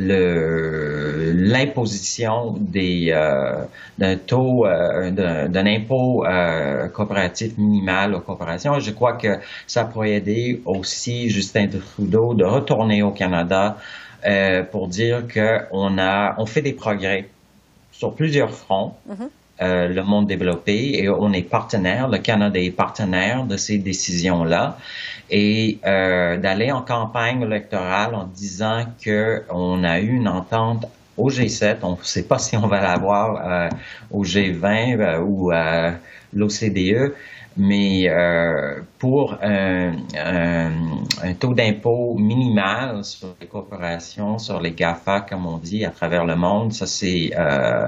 l'imposition 1.34 2.54
des 2.58 3.10
euh, 3.12 3.64
d'un 3.98 4.16
taux 4.16 4.64
euh, 4.66 5.10
d'un 5.10 5.66
impôt 5.66 6.24
euh, 6.24 6.88
coopératif 6.88 7.58
minimal 7.58 8.14
aux 8.14 8.20
coopérations. 8.20 8.78
Je 8.78 8.92
crois 8.92 9.14
que 9.14 9.38
ça 9.66 9.84
pourrait 9.84 10.12
aider 10.12 10.62
aussi 10.64 11.30
Justin 11.30 11.66
Trudeau 11.68 12.34
de 12.34 12.44
retourner 12.44 13.02
au 13.02 13.10
Canada 13.10 13.76
euh, 14.24 14.62
pour 14.62 14.86
dire 14.86 15.24
qu'on 15.32 15.98
a 15.98 16.34
on 16.38 16.46
fait 16.46 16.62
des 16.62 16.74
progrès 16.74 17.28
sur 17.90 18.14
plusieurs 18.14 18.52
fronts. 18.54 18.94
Mm-hmm. 19.08 19.28
Euh, 19.62 19.88
le 19.88 20.02
monde 20.02 20.26
développé 20.26 21.02
et 21.02 21.10
on 21.10 21.32
est 21.32 21.42
partenaire, 21.42 22.08
le 22.08 22.16
Canada 22.18 22.58
est 22.58 22.70
partenaire 22.70 23.44
de 23.44 23.56
ces 23.58 23.76
décisions-là. 23.76 24.78
Et 25.30 25.78
euh, 25.86 26.38
d'aller 26.38 26.72
en 26.72 26.82
campagne 26.82 27.42
électorale 27.42 28.14
en 28.14 28.24
disant 28.24 28.86
qu'on 29.04 29.84
a 29.84 30.00
eu 30.00 30.16
une 30.16 30.28
entente 30.28 30.86
au 31.16 31.30
G7, 31.30 31.78
on 31.82 31.92
ne 31.92 32.02
sait 32.02 32.22
pas 32.22 32.38
si 32.46 32.56
on 32.56 32.66
va 32.66 32.80
l'avoir 32.80 33.46
euh, 33.46 33.68
au 34.10 34.24
G20 34.24 34.98
euh, 34.98 35.20
ou 35.20 35.50
à 35.50 35.92
l'OCDE, 36.32 37.14
mais 37.56 38.08
euh, 38.08 38.80
pour 38.98 39.36
un, 39.42 39.92
un, 40.16 40.70
un 41.22 41.34
taux 41.34 41.52
d'impôt 41.52 42.14
minimal 42.16 43.04
sur 43.04 43.34
les 43.40 43.46
corporations, 43.46 44.38
sur 44.38 44.60
les 44.60 44.70
GAFA, 44.70 45.22
comme 45.22 45.46
on 45.46 45.58
dit, 45.58 45.84
à 45.84 45.90
travers 45.90 46.24
le 46.24 46.36
monde, 46.36 46.72
ça 46.72 46.86
c'est 46.86 47.32
euh, 47.36 47.86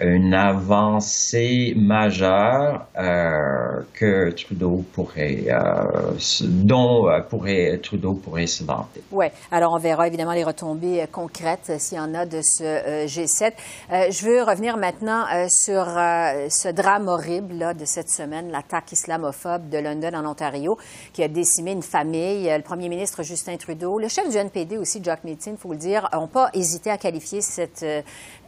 une 0.00 0.34
avancée 0.34 1.72
majeure 1.76 2.86
euh, 2.98 3.82
que 3.94 4.30
Trudeau 4.30 4.84
pourrait, 4.92 5.44
euh, 5.48 6.12
dont 6.42 7.08
euh, 7.08 7.20
pourrait, 7.20 7.78
Trudeau 7.82 8.14
pourrait 8.14 8.46
se 8.46 8.64
vanter. 8.64 9.02
Oui. 9.10 9.26
Alors, 9.50 9.72
on 9.72 9.78
verra 9.78 10.06
évidemment 10.06 10.32
les 10.32 10.44
retombées 10.44 11.06
concrètes 11.10 11.72
s'il 11.78 11.98
y 11.98 12.00
en 12.00 12.14
a 12.14 12.26
de 12.26 12.40
ce 12.42 13.06
G7. 13.06 13.52
je 13.90 14.26
veux 14.26 14.42
revenir 14.42 14.76
maintenant 14.76 15.24
sur 15.48 15.84
ce 15.86 16.72
drame 16.72 17.08
horrible 17.08 17.54
là, 17.54 17.74
de 17.74 17.84
cette 17.84 18.10
semaine, 18.10 18.50
l'attaque 18.50 18.92
islamophobe 18.92 19.68
de 19.68 19.78
London 19.78 20.14
en 20.14 20.26
Ontario, 20.26 20.76
qui 21.12 21.22
a 21.22 21.28
décimé 21.28 21.72
une 21.72 21.82
famille. 21.82 22.44
Le 22.54 22.62
premier 22.62 22.88
ministre 22.88 23.22
Justin 23.22 23.56
Trudeau, 23.56 23.98
le 23.98 24.08
chef 24.08 24.28
du 24.28 24.36
NPD 24.36 24.78
aussi, 24.78 25.00
Jack 25.02 25.24
Meeting, 25.24 25.54
il 25.54 25.58
faut 25.58 25.72
le 25.72 25.78
dire, 25.78 26.08
n'ont 26.12 26.26
pas 26.26 26.50
hésité 26.52 26.90
à 26.90 26.98
qualifier 26.98 27.40
cette 27.40 27.84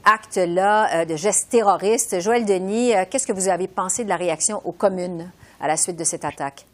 acte-là 0.08 1.02
euh, 1.02 1.04
de 1.04 1.16
geste 1.16 1.50
terroriste. 1.50 2.20
Joël 2.20 2.46
Denis, 2.46 2.94
euh, 2.94 3.04
qu'est-ce 3.08 3.26
que 3.26 3.32
vous 3.32 3.48
avez 3.48 3.68
pensé 3.68 4.04
de 4.04 4.08
la 4.08 4.16
réaction 4.16 4.66
aux 4.66 4.72
communes 4.72 5.30
à 5.60 5.68
la 5.68 5.76
suite 5.76 5.98
de 5.98 6.04
cette 6.04 6.24
attaque? 6.24 6.64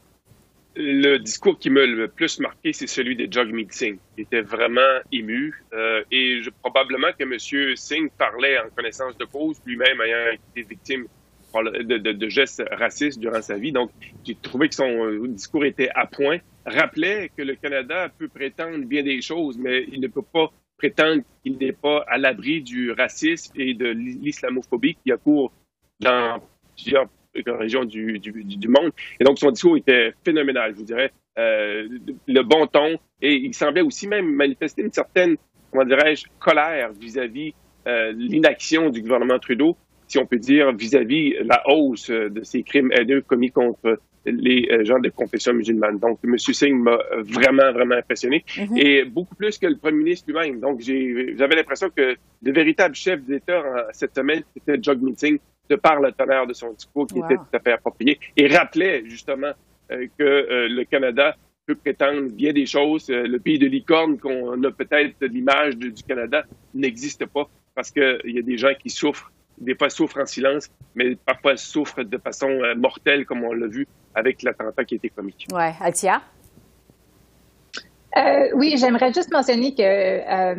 Le 0.77 1.19
discours 1.19 1.59
qui 1.59 1.71
m'a 1.71 1.85
le 1.85 2.09
plus 2.09 2.39
marqué, 2.41 2.73
c'est 2.73 2.87
celui 2.87 3.17
de 3.17 3.33
Jagmeet 3.33 3.69
Singh. 3.71 3.99
Il 4.17 4.23
était 4.23 4.41
vraiment 4.41 4.81
ému 5.13 5.53
euh, 5.73 6.03
et 6.11 6.43
probablement 6.63 7.09
que 7.19 7.25
M. 7.25 7.77
Singh 7.77 8.09
parlait 8.19 8.59
en 8.59 8.71
connaissance 8.75 9.17
de 9.19 9.25
cause, 9.25 9.61
lui-même 9.67 10.01
ayant 10.01 10.33
été 10.33 10.69
victime 10.69 11.07
de, 11.55 11.99
de, 11.99 12.13
de, 12.13 12.29
gestes 12.29 12.63
racistes 12.73 13.21
durant 13.21 13.41
sa 13.41 13.57
vie. 13.57 13.71
Donc, 13.71 13.91
j'ai 14.25 14.35
trouvé 14.35 14.69
que 14.69 14.75
son 14.75 15.25
discours 15.27 15.65
était 15.65 15.91
à 15.95 16.07
point, 16.07 16.39
rappelait 16.67 17.31
que 17.37 17.43
le 17.43 17.55
Canada 17.55 18.09
peut 18.19 18.29
prétendre 18.29 18.85
bien 18.85 19.05
des 19.05 19.21
choses, 19.23 19.57
mais 19.57 19.87
il 19.93 20.01
ne 20.01 20.09
peut 20.09 20.23
pas 20.23 20.51
prétendre 20.77 21.23
qu'il 21.43 21.59
n'est 21.59 21.73
pas 21.73 22.05
à 22.09 22.19
l'abri 22.19 22.63
du 22.63 22.93
racisme 22.93 23.53
et 23.57 23.75
de 23.75 23.87
l'islamophobie 23.89 24.97
qui 25.05 25.13
a 25.13 25.17
cours 25.17 25.53
dans 26.01 26.41
plusieurs 26.75 27.07
régions 27.47 27.85
du, 27.85 28.19
du, 28.19 28.69
monde. 28.69 28.93
Et 29.21 29.25
donc, 29.25 29.39
son 29.39 29.51
discours 29.51 29.77
était 29.77 30.13
phénoménal, 30.25 30.73
je 30.73 30.79
vous 30.79 30.85
dirais. 30.85 31.13
Euh, 31.39 31.89
le 32.29 32.43
bon 32.43 32.67
ton. 32.67 32.97
Et 33.21 33.35
il 33.35 33.55
semblait 33.55 33.81
aussi 33.81 34.07
même 34.07 34.31
manifester 34.35 34.83
une 34.83 34.93
certaine, 34.93 35.37
comment 35.71 35.85
dirais-je, 35.85 36.27
colère 36.39 36.93
vis-à-vis 36.93 37.55
euh, 37.87 38.13
l'inaction 38.13 38.91
du 38.91 39.03
gouvernement 39.03 39.39
Trudeau, 39.39 39.77
si 40.07 40.19
on 40.19 40.27
peut 40.27 40.39
dire, 40.39 40.73
vis-à-vis 40.73 41.35
la 41.45 41.63
hausse 41.69 42.11
de 42.11 42.43
ces 42.45 42.63
crimes 42.63 42.93
haineux 42.93 43.23
commis 43.23 43.51
contre 43.51 43.99
les 44.25 44.69
euh, 44.71 44.85
gens 44.85 44.99
de 44.99 45.09
confession 45.11 45.53
musulmane. 45.53 45.99
Donc, 45.99 46.19
M. 46.25 46.39
Singh 46.39 46.75
m'a 46.75 46.99
vraiment, 47.19 47.73
vraiment 47.73 47.97
impressionné 47.97 48.45
mhm. 48.57 48.77
et 48.77 49.05
beaucoup 49.05 49.35
plus 49.35 49.59
que 49.59 49.67
le 49.67 49.77
premier 49.77 49.99
ministre 49.99 50.27
lui-même. 50.29 50.61
Donc, 50.61 50.81
j'avais 50.81 51.57
l'impression 51.57 51.91
que 51.91 52.17
le 52.43 52.53
véritable 52.53 52.95
chef 52.95 53.23
d'État 53.23 53.63
cette 53.93 54.15
semaine, 54.15 54.43
c'était 54.55 54.83
Jagmeet 54.83 55.17
Singh, 55.17 55.41
de 55.71 55.77
par 55.77 56.01
le 56.01 56.13
tonnerre 56.13 56.47
de 56.47 56.53
son 56.53 56.73
discours 56.73 57.07
qui 57.07 57.19
était 57.19 57.37
tout 57.37 57.55
à 57.55 57.59
fait 57.59 57.73
approprié 57.73 58.19
et 58.37 58.47
rappelait 58.49 59.03
justement 59.07 59.53
euh, 59.91 60.07
que 60.19 60.25
euh, 60.25 60.69
le 60.69 60.85
Canada 60.85 61.37
peut 61.67 61.75
prétendre 61.75 62.31
bien 62.31 62.53
des 62.53 62.67
choses. 62.67 63.09
le 63.09 63.39
pays 63.39 63.59
de 63.59 63.67
licorne 63.67 64.19
qu'on 64.19 64.63
a 64.63 64.71
peut-être 64.71 65.15
l'image 65.23 65.79
du 65.79 65.95
Canada 66.07 66.45
n'existe 66.75 67.25
pas 67.25 67.49
parce 67.75 67.91
qu'il 67.91 68.21
y 68.27 68.39
a 68.39 68.43
des 68.43 68.59
gens 68.59 68.75
qui 68.79 68.91
souffrent 68.91 69.33
des 69.59 69.75
fois 69.75 69.91
souffrent 69.91 70.21
en 70.21 70.27
silence, 70.27 70.71
mais 70.95 71.17
parfois 71.17 71.57
souffrent 71.57 72.03
de 72.03 72.19
façon 72.19 72.49
mortelle, 72.77 73.25
comme 73.25 73.45
on 73.45 73.53
l'a 73.53 73.67
vu 73.67 73.87
avec 74.15 74.43
l'attentat 74.43 74.85
qui 74.85 74.95
a 74.95 74.97
été 74.97 75.11
commis. 75.11 75.35
Oui, 75.53 75.65
Altia? 75.81 76.23
Euh, 78.17 78.49
oui, 78.55 78.77
j'aimerais 78.79 79.13
juste 79.13 79.33
mentionner 79.33 79.75
que 79.75 79.83
euh, 79.83 80.55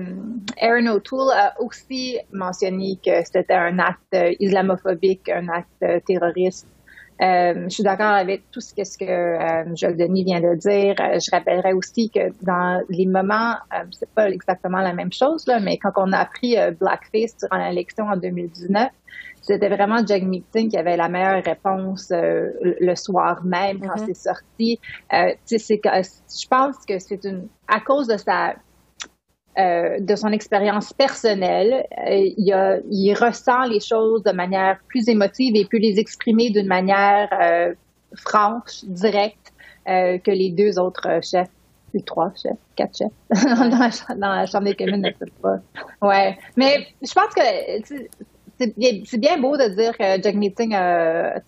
Aaron 0.60 0.88
O'Toole 0.88 1.32
a 1.34 1.62
aussi 1.62 2.20
mentionné 2.34 3.00
que 3.04 3.24
c'était 3.24 3.54
un 3.54 3.80
acte 3.80 4.16
islamophobique, 4.42 5.30
un 5.30 5.48
acte 5.48 6.06
terroriste. 6.06 6.68
Euh, 7.22 7.64
je 7.66 7.70
suis 7.70 7.84
d'accord 7.84 8.08
avec 8.08 8.52
tout 8.52 8.62
ce 8.62 8.74
que, 8.74 8.84
ce 8.84 8.98
que 8.98 9.06
euh, 9.06 9.76
Joël 9.76 9.96
Denis 9.96 10.26
vient 10.26 10.42
de 10.42 10.56
dire. 10.56 10.96
je 10.98 11.32
rappellerai 11.32 11.74
aussi 11.74 12.10
que 12.10 12.32
dans 12.44 12.84
les 12.90 13.06
moments, 13.06 13.56
c'est 13.92 14.10
pas 14.10 14.30
exactement 14.30 14.80
la 14.80 14.94
même 14.94 15.14
chose, 15.14 15.48
là, 15.48 15.60
mais 15.60 15.78
quand 15.78 15.92
on 15.96 16.12
a 16.12 16.18
appris 16.18 16.56
Blackface 16.80 17.38
durant 17.38 17.66
l'élection 17.70 18.06
en 18.06 18.18
2019, 18.18 18.90
c'était 19.46 19.70
vraiment 19.70 20.04
Jack 20.06 20.24
Meeting 20.24 20.70
qui 20.70 20.78
avait 20.78 20.98
la 20.98 21.08
meilleure 21.08 21.44
réponse 21.44 22.10
euh, 22.12 22.50
le 22.62 22.96
soir 22.96 23.44
même 23.44 23.80
quand 23.80 23.96
mm-hmm. 23.96 24.06
c'est 24.08 24.16
sorti. 24.16 24.80
Euh, 25.14 25.34
je 25.52 26.48
pense 26.50 26.78
que 26.88 26.98
c'est 26.98 27.24
une 27.26 27.48
à 27.68 27.80
cause 27.80 28.08
de 28.08 28.18
sa 28.18 28.56
euh, 29.58 30.00
de 30.00 30.16
son 30.16 30.30
expérience 30.30 30.94
personnelle, 30.94 31.86
il, 32.08 32.52
a, 32.54 32.78
il, 32.90 33.14
ressent 33.14 33.64
les 33.66 33.80
choses 33.80 34.24
de 34.24 34.32
manière 34.32 34.80
plus 34.88 35.08
émotive 35.08 35.56
et 35.56 35.66
peut 35.66 35.78
les 35.78 36.00
exprimer 36.00 36.50
d'une 36.50 36.68
manière 36.68 37.30
franche, 38.16 38.84
directe 38.84 39.54
que 39.86 40.32
les 40.32 40.50
deux 40.50 40.80
autres 40.80 41.20
chefs 41.24 41.50
les 41.96 42.04
trois 42.04 42.32
chefs, 42.36 42.58
quatre 42.76 42.98
chefs 42.98 43.12
dans, 44.20 44.28
la, 44.30 44.46
Chambre 44.46 44.66
des 44.66 44.76
communes 44.76 45.02
ne 45.02 45.42
pas. 45.42 45.60
Ouais. 46.02 46.38
Mais 46.56 46.88
je 47.02 47.14
pense 47.14 47.34
que 47.34 47.42
c'est 48.60 49.18
bien 49.18 49.40
beau 49.40 49.58
de 49.58 49.76
dire 49.76 49.98
que 49.98 50.22
Jack 50.22 50.36
Meeting 50.36 50.76
a, 50.76 51.40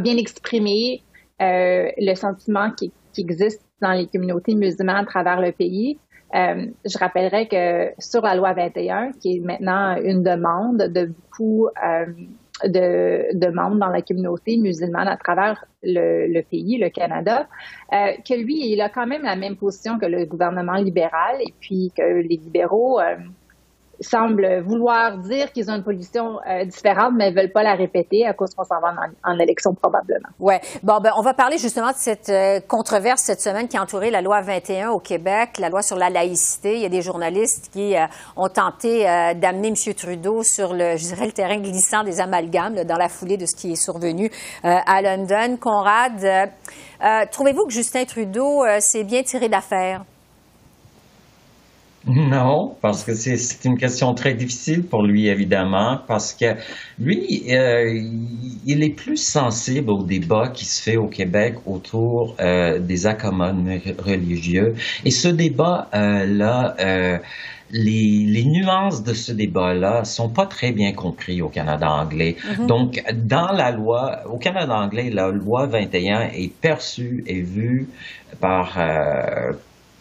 bien 0.00 0.16
exprimé 0.16 1.02
euh, 1.40 1.88
le 1.96 2.14
sentiment 2.14 2.70
qui, 2.72 2.92
existe 3.18 3.62
dans 3.80 3.92
les 3.92 4.06
communautés 4.06 4.54
musulmanes 4.54 5.04
à 5.04 5.06
travers 5.06 5.40
le 5.40 5.50
pays. 5.50 5.98
Euh, 6.34 6.66
je 6.84 6.98
rappellerai 6.98 7.46
que 7.46 7.92
sur 8.00 8.22
la 8.22 8.34
loi 8.34 8.52
21, 8.52 9.12
qui 9.12 9.36
est 9.36 9.40
maintenant 9.40 9.96
une 9.96 10.22
demande 10.22 10.78
de 10.78 11.06
beaucoup 11.06 11.68
euh, 11.68 12.06
de, 12.64 13.36
de, 13.36 13.46
membres 13.48 13.76
dans 13.76 13.88
la 13.88 14.02
communauté 14.02 14.56
musulmane 14.56 15.08
à 15.08 15.16
travers 15.16 15.64
le, 15.82 16.26
le 16.26 16.42
pays, 16.42 16.78
le 16.78 16.88
Canada, 16.88 17.46
que 17.90 18.34
lui, 18.34 18.72
il 18.72 18.80
a 18.80 18.88
quand 18.88 19.06
même 19.06 19.22
la 19.22 19.36
même 19.36 19.56
position 19.56 19.98
que 19.98 20.06
le 20.06 20.24
gouvernement 20.24 20.76
libéral 20.76 21.36
et 21.40 21.52
puis 21.60 21.92
que 21.96 22.02
les 22.02 22.36
libéraux 22.36 22.98
semblent 24.00 24.62
vouloir 24.62 25.18
dire 25.18 25.52
qu'ils 25.52 25.70
ont 25.70 25.74
une 25.74 25.84
position 25.84 26.38
euh, 26.48 26.64
différente, 26.64 27.12
mais 27.16 27.30
ne 27.30 27.36
veulent 27.36 27.52
pas 27.52 27.62
la 27.62 27.74
répéter 27.74 28.26
à 28.26 28.32
cause 28.32 28.54
qu'on 28.54 28.64
s'en 28.64 28.80
va 28.80 28.94
en, 29.24 29.38
élection 29.38 29.74
probablement. 29.74 30.28
Ouais. 30.38 30.60
Bon, 30.82 30.98
ben, 31.00 31.12
on 31.16 31.22
va 31.22 31.34
parler 31.34 31.58
justement 31.58 31.88
de 31.88 31.96
cette 31.96 32.28
euh, 32.28 32.60
controverse 32.66 33.22
cette 33.22 33.40
semaine 33.40 33.68
qui 33.68 33.76
a 33.76 33.82
entouré 33.82 34.10
la 34.10 34.22
loi 34.22 34.40
21 34.40 34.90
au 34.90 34.98
Québec, 34.98 35.58
la 35.58 35.68
loi 35.68 35.82
sur 35.82 35.96
la 35.96 36.10
laïcité. 36.10 36.76
Il 36.76 36.82
y 36.82 36.86
a 36.86 36.90
des 36.90 37.02
journalistes 37.02 37.70
qui 37.72 37.96
euh, 37.96 38.06
ont 38.36 38.48
tenté 38.48 39.04
d'amener 39.36 39.68
M. 39.68 39.94
Trudeau 39.94 40.42
sur 40.42 40.72
le, 40.72 40.96
je 40.96 41.04
dirais, 41.08 41.26
le 41.26 41.32
terrain 41.32 41.58
glissant 41.58 42.04
des 42.04 42.20
amalgames 42.20 42.84
dans 42.84 42.96
la 42.96 43.08
foulée 43.08 43.36
de 43.36 43.46
ce 43.46 43.54
qui 43.54 43.72
est 43.72 43.76
survenu 43.76 44.30
à 44.62 45.02
London. 45.02 45.56
Conrad, 45.60 46.50
trouvez-vous 47.30 47.66
que 47.66 47.72
Justin 47.72 48.04
Trudeau 48.04 48.64
s'est 48.80 49.04
bien 49.04 49.22
tiré 49.22 49.48
d'affaire? 49.48 50.02
Non, 52.06 52.76
parce 52.80 53.02
que 53.02 53.14
c'est 53.14 53.64
une 53.64 53.76
question 53.76 54.14
très 54.14 54.34
difficile 54.34 54.84
pour 54.84 55.02
lui, 55.02 55.26
évidemment, 55.26 55.98
parce 56.06 56.32
que 56.32 56.54
lui, 57.00 57.42
euh, 57.50 58.00
il 58.64 58.84
est 58.84 58.90
plus 58.90 59.16
sensible 59.16 59.90
au 59.90 60.04
débat 60.04 60.48
qui 60.48 60.66
se 60.66 60.80
fait 60.80 60.96
au 60.96 61.08
Québec 61.08 61.56
autour 61.66 62.36
euh, 62.38 62.78
des 62.78 63.06
accommodements 63.06 63.78
religieux. 63.98 64.74
Et 65.04 65.10
ce 65.10 65.26
débat-là, 65.26 66.76
euh, 66.78 67.18
les, 67.72 68.24
les, 68.28 68.44
nuances 68.44 69.02
de 69.02 69.12
ce 69.12 69.32
débat-là 69.32 70.04
sont 70.04 70.28
pas 70.28 70.46
très 70.46 70.70
bien 70.70 70.92
compris 70.92 71.42
au 71.42 71.48
Canada 71.48 71.90
anglais. 71.90 72.36
Mm-hmm. 72.38 72.66
Donc, 72.66 73.02
dans 73.14 73.50
la 73.50 73.72
loi, 73.72 74.20
au 74.30 74.38
Canada 74.38 74.76
anglais, 74.76 75.10
la 75.10 75.30
loi 75.30 75.66
21 75.66 76.30
est 76.32 76.52
perçue 76.60 77.24
et 77.26 77.40
vue 77.40 77.88
par, 78.40 78.78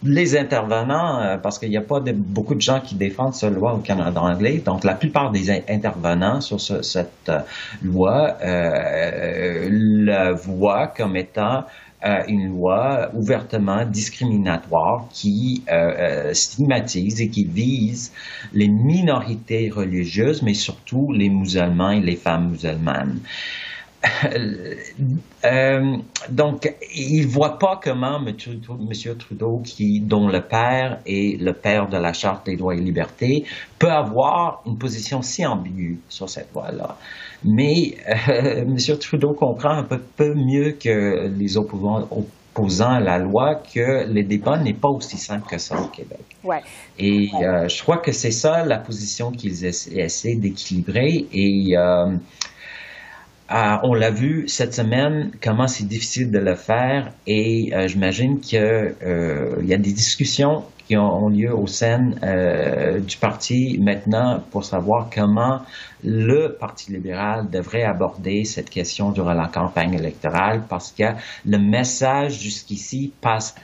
les 0.05 0.37
intervenants, 0.37 1.19
euh, 1.19 1.37
parce 1.37 1.59
qu'il 1.59 1.69
n'y 1.69 1.77
a 1.77 1.81
pas 1.81 1.99
beaucoup 1.99 2.55
de 2.55 2.61
gens 2.61 2.79
qui 2.79 2.95
défendent 2.95 3.33
cette 3.33 3.53
loi 3.53 3.73
au 3.73 3.79
Canada 3.79 4.21
anglais, 4.21 4.61
donc 4.63 4.83
la 4.83 4.93
plupart 4.93 5.31
des 5.31 5.51
intervenants 5.69 6.41
sur 6.41 6.59
cette 6.61 7.29
euh, 7.29 7.39
loi 7.83 8.37
euh, 8.43 9.67
la 9.71 10.33
voient 10.33 10.87
comme 10.87 11.15
étant 11.15 11.65
une 12.27 12.49
loi 12.49 13.09
ouvertement 13.15 13.83
discriminatoire 13.83 15.07
qui 15.11 15.63
stigmatise 16.33 17.19
et 17.19 17.29
qui 17.29 17.45
vise 17.45 18.13
les 18.53 18.67
minorités 18.67 19.71
religieuses, 19.71 20.43
mais 20.43 20.53
surtout 20.53 21.11
les 21.13 21.29
musulmans 21.29 21.89
et 21.89 22.01
les 22.01 22.15
femmes 22.15 22.51
musulmanes. 22.51 23.17
Euh, 25.45 25.97
donc, 26.29 26.73
il 26.95 27.27
voit 27.27 27.59
pas 27.59 27.79
comment 27.81 28.19
M. 28.25 28.35
Trudeau, 29.17 29.61
qui, 29.63 29.99
dont 29.99 30.27
le 30.27 30.41
père 30.41 30.99
est 31.05 31.39
le 31.39 31.53
père 31.53 31.87
de 31.87 31.97
la 31.97 32.13
Charte 32.13 32.47
des 32.47 32.55
droits 32.55 32.73
et 32.73 32.79
libertés, 32.79 33.45
peut 33.77 33.91
avoir 33.91 34.63
une 34.65 34.77
position 34.77 35.21
si 35.21 35.45
ambiguë 35.45 35.99
sur 36.09 36.29
cette 36.29 36.51
loi-là. 36.53 36.97
Mais 37.43 37.95
euh, 38.29 38.61
M. 38.61 38.77
Trudeau 38.99 39.33
comprend 39.33 39.77
un 39.77 39.83
peu, 39.83 39.99
peu, 39.99 40.33
mieux 40.33 40.71
que 40.71 41.27
les 41.27 41.57
opposants, 41.57 42.07
opposants 42.09 42.91
à 42.93 42.99
la 42.99 43.19
loi 43.19 43.55
que 43.55 44.11
le 44.11 44.23
débat 44.23 44.57
n'est 44.57 44.73
pas 44.73 44.89
aussi 44.89 45.17
simple 45.17 45.47
que 45.47 45.59
ça 45.59 45.79
au 45.79 45.87
Québec. 45.87 46.25
Ouais. 46.43 46.61
Et 46.97 47.29
euh, 47.35 47.67
je 47.67 47.83
crois 47.83 47.97
que 47.97 48.11
c'est 48.11 48.31
ça 48.31 48.65
la 48.65 48.79
position 48.79 49.31
qu'ils 49.31 49.65
essaient, 49.65 50.35
d'équilibrer. 50.35 51.27
Et 51.33 51.75
ah, 53.47 53.79
on 53.83 53.93
l'a 53.93 54.09
vu 54.09 54.47
cette 54.47 54.73
semaine, 54.73 55.31
comment 55.41 55.67
c'est 55.67 55.87
difficile 55.87 56.31
de 56.31 56.39
le 56.39 56.55
faire 56.55 57.11
et 57.27 57.71
euh, 57.75 57.87
j'imagine 57.87 58.39
qu'il 58.39 58.59
euh, 58.59 59.61
y 59.63 59.73
a 59.73 59.77
des 59.77 59.93
discussions 59.93 60.63
qui 60.87 60.97
ont, 60.97 61.29
lieu 61.29 61.53
au 61.53 61.67
sein 61.67 62.11
euh, 62.23 62.99
du 62.99 63.17
parti 63.17 63.79
maintenant 63.79 64.43
pour 64.51 64.65
savoir 64.65 65.09
comment 65.13 65.61
le 66.03 66.57
Parti 66.59 66.91
libéral 66.91 67.49
devrait 67.49 67.83
aborder 67.83 68.45
cette 68.45 68.69
question 68.69 69.11
durant 69.11 69.33
la 69.33 69.47
campagne 69.47 69.93
électorale 69.93 70.63
parce 70.69 70.91
que 70.91 71.05
le 71.45 71.57
message 71.57 72.39
jusqu'ici 72.39 73.13
passe 73.21 73.55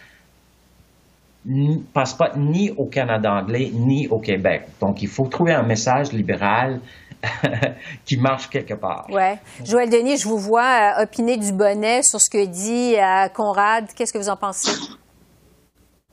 passe 1.94 2.14
pas 2.14 2.34
ni 2.38 2.72
au 2.72 2.86
Canada 2.86 3.34
anglais 3.34 3.72
ni 3.74 4.08
au 4.08 4.20
Québec. 4.20 4.64
Donc, 4.80 5.02
il 5.02 5.08
faut 5.08 5.28
trouver 5.28 5.54
un 5.54 5.64
message 5.64 6.12
libéral 6.12 6.80
qui 8.06 8.18
marche 8.18 8.50
quelque 8.50 8.74
part. 8.74 9.08
Oui. 9.10 9.38
Joël 9.66 9.90
Denis, 9.90 10.18
je 10.18 10.28
vous 10.28 10.38
vois 10.38 10.98
euh, 11.00 11.04
opiner 11.04 11.38
du 11.38 11.52
bonnet 11.52 12.04
sur 12.04 12.20
ce 12.20 12.30
que 12.30 12.46
dit 12.46 12.96
euh, 12.98 13.28
Conrad. 13.30 13.88
Qu'est-ce 13.96 14.14
que 14.14 14.18
vous 14.18 14.30
en 14.30 14.38
pensez? 14.38 14.72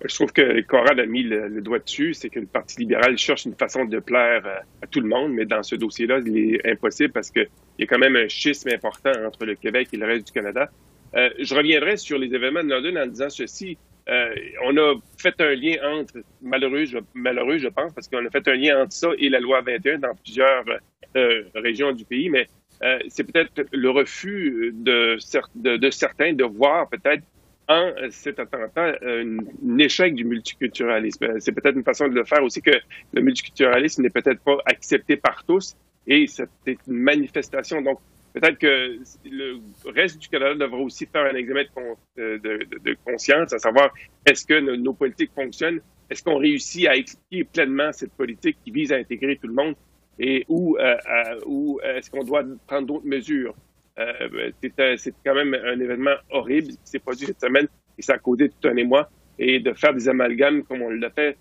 Je 0.04 0.14
trouve 0.14 0.32
que 0.32 0.62
Conrad 0.62 1.00
a 1.00 1.06
mis 1.06 1.24
le, 1.24 1.60
doigt 1.60 1.80
dessus, 1.80 2.14
c'est 2.14 2.28
que 2.28 2.38
le 2.38 2.46
Parti 2.46 2.80
libéral 2.80 3.18
cherche 3.18 3.46
une 3.46 3.56
façon 3.56 3.84
de 3.84 3.98
plaire 3.98 4.42
euh, 4.46 4.60
à, 4.82 4.86
tout 4.86 5.00
le 5.00 5.08
monde, 5.08 5.32
mais 5.32 5.44
dans 5.44 5.62
ce 5.62 5.74
dossier-là, 5.74 6.20
il 6.24 6.54
est 6.54 6.70
impossible 6.70 7.12
parce 7.12 7.30
qu'il 7.30 7.48
y 7.78 7.82
a 7.82 7.86
quand 7.86 7.98
même 7.98 8.14
un 8.14 8.28
schisme 8.28 8.68
important 8.72 9.10
entre 9.26 9.44
le 9.44 9.56
Québec 9.56 9.88
et 9.92 9.96
le 9.96 10.06
reste 10.06 10.26
du 10.26 10.32
Canada. 10.32 10.68
je 11.14 11.54
reviendrai 11.54 11.96
sur 11.96 12.16
les 12.18 12.32
événements 12.32 12.62
de 12.62 12.68
London 12.68 13.00
en 13.00 13.06
disant 13.06 13.28
ceci. 13.28 13.76
Euh, 14.10 14.34
on 14.64 14.76
a 14.78 14.94
fait 15.18 15.38
un 15.40 15.54
lien 15.54 15.76
entre, 15.84 16.22
malheureux 16.40 16.86
je, 16.86 16.98
malheureux, 17.14 17.58
je 17.58 17.68
pense, 17.68 17.92
parce 17.92 18.08
qu'on 18.08 18.24
a 18.24 18.30
fait 18.30 18.46
un 18.48 18.54
lien 18.54 18.82
entre 18.82 18.92
ça 18.92 19.08
et 19.18 19.28
la 19.28 19.38
loi 19.38 19.60
21 19.60 19.98
dans 19.98 20.14
plusieurs 20.14 20.64
euh, 21.16 21.42
régions 21.54 21.92
du 21.92 22.04
pays, 22.04 22.30
mais 22.30 22.46
euh, 22.82 22.98
c'est 23.08 23.24
peut-être 23.24 23.66
le 23.70 23.90
refus 23.90 24.72
de, 24.72 25.18
certains 25.90 26.32
de 26.32 26.44
voir 26.44 26.88
peut-être 26.88 27.22
en 27.68 27.92
cet 28.10 28.38
attentat 28.38 28.96
un, 29.02 29.78
échec 29.78 30.14
du 30.14 30.24
multiculturalisme. 30.24 31.38
C'est 31.38 31.52
peut-être 31.52 31.76
une 31.76 31.84
façon 31.84 32.08
de 32.08 32.14
le 32.14 32.24
faire 32.24 32.42
aussi 32.42 32.62
que 32.62 32.70
le 33.12 33.20
multiculturalisme 33.20 34.02
n'est 34.02 34.10
peut-être 34.10 34.40
pas 34.40 34.56
accepté 34.64 35.16
par 35.16 35.44
tous 35.44 35.76
et 36.06 36.26
c'est 36.26 36.48
une 36.66 36.78
manifestation. 36.86 37.82
Donc, 37.82 37.98
peut-être 38.38 38.58
que 38.58 38.98
le 39.24 39.60
reste 39.86 40.18
du 40.18 40.28
Canada 40.28 40.54
devra 40.54 40.78
aussi 40.78 41.06
faire 41.06 41.24
un 41.24 41.34
examen 41.34 41.64
de, 42.16 42.96
conscience, 43.04 43.52
à 43.52 43.58
savoir 43.58 43.92
est-ce 44.26 44.46
que 44.46 44.58
nos, 44.76 44.92
politiques 44.92 45.32
fonctionnent, 45.34 45.80
est-ce 46.10 46.22
qu'on 46.22 46.38
réussit 46.38 46.86
à 46.86 46.96
expliquer 46.96 47.44
pleinement 47.44 47.92
cette 47.92 48.12
politique 48.12 48.56
qui 48.64 48.70
vise 48.70 48.92
à 48.92 48.96
intégrer 48.96 49.36
tout 49.36 49.48
le 49.48 49.54
monde? 49.54 49.74
Et 50.18 50.44
où, 50.48 50.76
euh, 50.78 50.96
où 51.46 51.78
est-ce 51.82 52.10
qu'on 52.10 52.24
doit 52.24 52.44
prendre 52.66 52.86
d'autres 52.86 53.06
mesures? 53.06 53.54
Euh, 53.98 54.50
c'est 54.96 55.14
quand 55.24 55.34
même 55.34 55.54
un 55.54 55.78
événement 55.78 56.14
horrible 56.30 56.68
qui 56.68 56.78
s'est 56.84 56.98
produit 56.98 57.26
cette 57.26 57.40
semaine 57.40 57.68
et 57.96 58.02
ça 58.02 58.14
a 58.14 58.18
causé 58.18 58.48
tout 58.48 58.68
un 58.68 58.76
émoi. 58.76 59.10
Et 59.38 59.60
de 59.60 59.72
faire 59.74 59.94
des 59.94 60.08
amalgames 60.08 60.64
comme 60.64 60.82
on 60.82 60.90
l'a 60.90 61.10
fait 61.10 61.36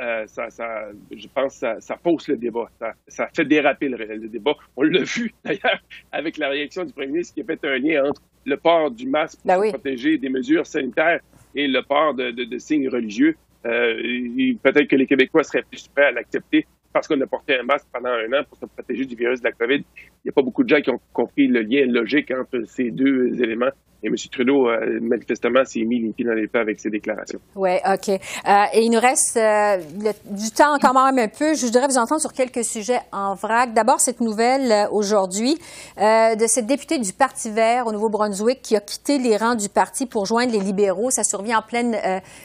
euh, 0.00 0.26
ça, 0.26 0.50
ça, 0.50 0.88
je 1.10 1.26
pense 1.34 1.54
que 1.54 1.58
ça, 1.58 1.80
ça 1.80 1.96
fausse 2.02 2.28
le 2.28 2.36
débat. 2.36 2.70
Ça, 2.78 2.92
ça 3.08 3.28
fait 3.34 3.44
déraper 3.44 3.88
le, 3.88 4.28
débat. 4.28 4.54
On 4.76 4.82
l'a 4.82 5.02
vu 5.02 5.32
d'ailleurs 5.44 5.80
avec 6.12 6.36
la 6.38 6.48
réaction 6.48 6.84
du 6.84 6.92
premier 6.92 7.08
ministre 7.08 7.34
qui 7.34 7.42
a 7.42 7.44
fait 7.44 7.64
un 7.64 7.78
lien 7.78 8.04
entre 8.04 8.22
le 8.46 8.56
port 8.56 8.90
du 8.90 9.06
masque 9.06 9.38
pour 9.40 9.60
ben 9.60 9.70
protéger 9.70 10.18
des 10.18 10.28
mesures 10.28 10.66
sanitaires 10.66 11.20
et 11.54 11.66
le 11.66 11.82
port 11.82 12.14
de, 12.14 12.30
de, 12.30 12.44
de 12.44 12.58
signes 12.58 12.88
religieux. 12.88 13.36
Euh, 13.66 14.54
Peut-être 14.62 14.86
que 14.86 14.96
les 14.96 15.06
Québécois 15.06 15.44
seraient 15.44 15.64
plus 15.68 15.86
prêts 15.88 16.06
à 16.06 16.12
l'accepter 16.12 16.66
parce 16.92 17.06
qu'on 17.06 17.20
a 17.20 17.26
porté 17.26 17.58
un 17.58 17.62
masque 17.62 17.86
pendant 17.92 18.10
un 18.10 18.32
an 18.32 18.44
pour 18.48 18.58
se 18.58 18.66
protéger 18.66 19.04
du 19.04 19.14
virus 19.14 19.40
de 19.40 19.44
la 19.44 19.52
COVID. 19.52 19.76
Il 19.76 20.26
n'y 20.26 20.28
a 20.30 20.32
pas 20.32 20.42
beaucoup 20.42 20.64
de 20.64 20.68
gens 20.68 20.80
qui 20.80 20.90
ont 20.90 21.00
compris 21.12 21.46
le 21.46 21.62
lien 21.62 21.86
logique 21.86 22.30
entre 22.30 22.64
ces 22.66 22.90
deux 22.90 23.40
éléments. 23.42 23.70
Et 24.02 24.06
M. 24.06 24.14
Trudeau, 24.32 24.68
euh, 24.68 24.98
manifestement, 25.02 25.64
s'est 25.64 25.82
mis 25.82 26.00
les 26.00 26.12
pieds 26.12 26.24
dans 26.24 26.32
les 26.32 26.46
plats 26.46 26.62
avec 26.62 26.80
ses 26.80 26.88
déclarations. 26.88 27.38
Oui, 27.54 27.72
OK. 27.86 28.08
Euh, 28.08 28.64
et 28.72 28.80
il 28.80 28.90
nous 28.90 29.00
reste 29.00 29.36
euh, 29.36 29.76
du 30.24 30.50
temps 30.50 30.78
quand 30.80 30.94
même 30.94 31.18
un 31.18 31.28
peu. 31.28 31.54
Je 31.54 31.66
voudrais 31.66 31.86
vous 31.86 31.98
entendre 31.98 32.20
sur 32.20 32.32
quelques 32.32 32.64
sujets 32.64 33.00
en 33.12 33.34
vrac. 33.34 33.74
D'abord, 33.74 34.00
cette 34.00 34.20
nouvelle 34.20 34.88
aujourd'hui 34.90 35.58
de 35.98 36.46
cette 36.46 36.66
députée 36.66 36.98
du 36.98 37.12
Parti 37.12 37.50
vert 37.50 37.86
au 37.86 37.92
Nouveau-Brunswick 37.92 38.62
qui 38.62 38.76
a 38.76 38.80
quitté 38.80 39.18
les 39.18 39.36
rangs 39.36 39.54
du 39.54 39.68
parti 39.68 40.06
pour 40.06 40.24
joindre 40.24 40.52
les 40.52 40.60
libéraux. 40.60 41.10
Ça 41.10 41.24
survient 41.24 41.58
en 41.58 41.62
pleine 41.62 41.96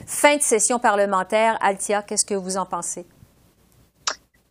fin 0.05 0.35
de 0.35 0.41
session 0.41 0.79
parlementaire. 0.79 1.57
Altia, 1.61 2.01
qu'est-ce 2.01 2.25
que 2.25 2.35
vous 2.35 2.57
en 2.57 2.65
pensez? 2.65 3.05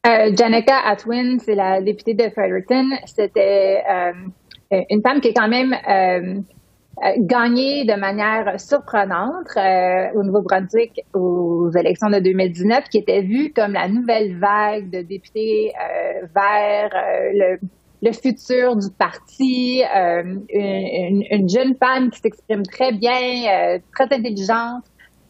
Euh, 0.06 0.32
Janica 0.36 0.76
Atwin, 0.84 1.38
c'est 1.38 1.54
la 1.54 1.80
députée 1.80 2.12
de 2.12 2.28
Fredericton. 2.28 2.90
C'était 3.06 3.82
euh, 3.90 4.12
une 4.90 5.00
femme 5.00 5.22
qui 5.22 5.28
est 5.28 5.34
quand 5.34 5.48
même 5.48 5.72
euh, 5.72 6.40
gagnée 7.20 7.86
de 7.86 7.94
manière 7.94 8.60
surprenante 8.60 9.48
au 10.14 10.22
Nouveau-Brunswick 10.22 11.00
aux 11.14 11.70
élections 11.70 12.10
de 12.10 12.18
2019, 12.18 12.84
qui 12.90 12.98
était 12.98 13.22
vue 13.22 13.50
comme 13.54 13.72
la 13.72 13.88
nouvelle 13.88 14.38
vague 14.38 14.90
de 14.90 15.00
députés 15.00 15.72
vers 16.34 16.90
le, 18.02 18.12
futur 18.12 18.76
du 18.76 18.90
parti, 18.90 19.82
une, 20.52 21.48
jeune 21.48 21.74
femme 21.76 22.10
qui 22.10 22.20
s'exprime 22.20 22.62
très 22.62 22.92
bien, 22.92 23.80
très 23.92 24.04
intelligente, 24.04 24.84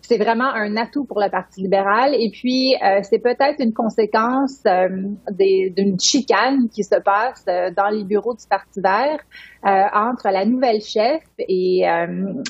c'est 0.06 0.18
vraiment 0.18 0.52
un 0.52 0.76
atout 0.76 1.04
pour 1.04 1.18
le 1.18 1.30
Parti 1.30 1.62
libéral. 1.62 2.14
Et 2.14 2.30
puis, 2.30 2.74
euh, 2.74 3.00
c'est 3.02 3.18
peut-être 3.18 3.58
une 3.58 3.72
conséquence 3.72 4.60
euh, 4.66 4.88
d'une 5.30 5.98
chicane 5.98 6.68
qui 6.68 6.84
se 6.84 6.96
passe 6.96 7.44
euh, 7.48 7.70
dans 7.74 7.88
les 7.88 8.04
bureaux 8.04 8.34
du 8.34 8.46
Parti 8.48 8.80
vert 8.80 9.20
entre 9.66 10.28
la 10.30 10.44
nouvelle 10.44 10.82
chef 10.82 11.22
et 11.38 11.84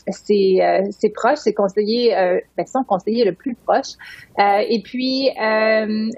ses, 0.09 0.59
ses, 0.91 1.11
proches, 1.11 1.39
ses 1.39 1.55
conseillers, 1.55 2.11
ben, 2.57 2.67
son 2.67 2.83
conseiller 2.83 3.25
le 3.25 3.35
plus 3.35 3.55
proche, 3.55 3.93
et 4.37 4.83
puis 4.83 5.31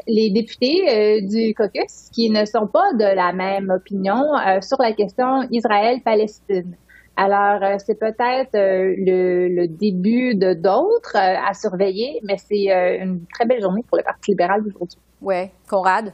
les 0.07 0.31
députés 0.31 1.21
du 1.21 1.53
caucus 1.53 2.09
qui 2.15 2.31
ne 2.31 2.47
sont 2.47 2.67
pas 2.67 2.95
de 2.95 3.15
la 3.15 3.35
même 3.35 3.69
opinion 3.69 4.23
sur 4.63 4.81
la 4.81 4.93
question 4.93 5.47
Israël-Palestine. 5.51 6.77
Alors, 7.17 7.63
euh, 7.63 7.77
c'est 7.85 7.99
peut-être 7.99 8.55
euh, 8.55 8.95
le, 8.99 9.67
début 9.67 10.35
de 10.35 10.53
d'autres 10.53 11.17
euh, 11.17 11.49
à 11.49 11.55
surveiller, 11.55 12.21
mais 12.23 12.37
c'est 12.37 12.67
une 13.01 13.25
très 13.33 13.47
belle 13.47 13.63
journée 13.63 13.83
pour 13.89 13.97
le 13.97 14.03
Parti 14.05 14.33
libéral 14.33 14.63
d'aujourd'hui. 14.63 14.99
Oui. 15.23 15.49
Conrad? 15.67 16.13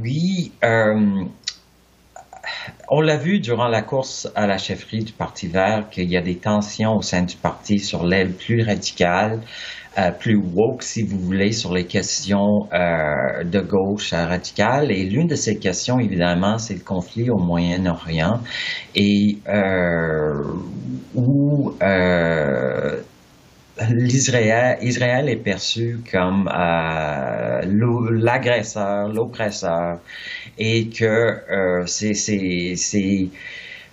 oui. 0.00 0.52
On 2.88 3.00
l'a 3.00 3.16
vu 3.16 3.40
durant 3.40 3.68
la 3.68 3.82
course 3.82 4.28
à 4.34 4.46
la 4.46 4.58
chefferie 4.58 5.04
du 5.04 5.12
Parti 5.12 5.46
vert 5.46 5.88
qu'il 5.90 6.10
y 6.10 6.16
a 6.16 6.22
des 6.22 6.36
tensions 6.36 6.96
au 6.96 7.02
sein 7.02 7.22
du 7.22 7.36
parti 7.36 7.78
sur 7.78 8.06
l'aile 8.06 8.32
plus 8.32 8.62
radicale. 8.62 9.40
Euh, 9.98 10.12
plus 10.12 10.36
woke, 10.36 10.84
si 10.84 11.02
vous 11.02 11.18
voulez, 11.18 11.50
sur 11.50 11.74
les 11.74 11.84
questions 11.84 12.68
euh, 12.72 13.42
de 13.42 13.58
gauche 13.58 14.12
radicale. 14.12 14.92
Et 14.92 15.02
l'une 15.02 15.26
de 15.26 15.34
ces 15.34 15.58
questions, 15.58 15.98
évidemment, 15.98 16.58
c'est 16.58 16.74
le 16.74 16.84
conflit 16.84 17.30
au 17.30 17.38
Moyen-Orient 17.38 18.40
et 18.94 19.38
euh, 19.48 20.44
où 21.16 21.74
l'Israël 23.90 24.78
Israël 24.82 25.28
est 25.28 25.36
perçu 25.36 26.00
comme 26.10 26.48
l'agresseur, 28.10 29.08
l'oppresseur, 29.08 29.98
et 30.58 30.88
que 30.88 31.84
c'est 31.86 32.14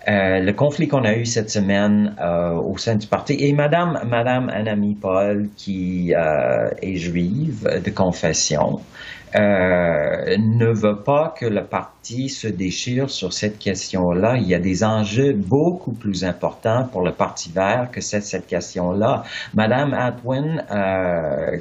euh, 0.08 0.40
le 0.40 0.54
conflit 0.54 0.88
qu'on 0.88 1.04
a 1.04 1.16
eu 1.16 1.26
cette 1.26 1.50
semaine 1.50 2.16
euh, 2.22 2.54
au 2.54 2.78
sein 2.78 2.96
du 2.96 3.08
parti. 3.08 3.36
Et 3.40 3.54
Madame 3.54 4.00
Madame 4.08 4.50
Anami 4.50 4.94
Paul 4.94 5.50
qui 5.58 6.14
euh, 6.14 6.70
est 6.82 6.98
juive 6.98 7.68
de 7.84 7.90
confession 7.90 8.80
ne 9.36 10.74
veut 10.74 11.02
pas 11.04 11.34
que 11.38 11.46
le 11.46 11.66
parti 11.66 12.30
se 12.30 12.48
déchire 12.48 13.10
sur 13.10 13.34
cette 13.34 13.60
question-là. 13.60 14.38
Il 14.38 14.48
y 14.48 14.56
a 14.56 14.60
des 14.60 14.84
enjeux 14.84 15.34
beaucoup 15.34 15.94
plus 15.94 16.24
importants 16.24 16.88
pour 16.92 17.02
le 17.02 17.12
Parti 17.12 17.52
vert 17.52 17.90
que 17.92 18.02
cette, 18.02 18.48
question-là. 18.48 19.24
Madame 19.54 19.94
Atwin, 19.94 20.64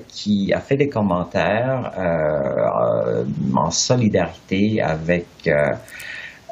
qui 0.09 0.53
a 0.53 0.61
fait 0.61 0.77
des 0.77 0.89
commentaires 0.89 1.93
en 3.57 3.71
solidarité 3.71 4.81
avec 4.83 5.27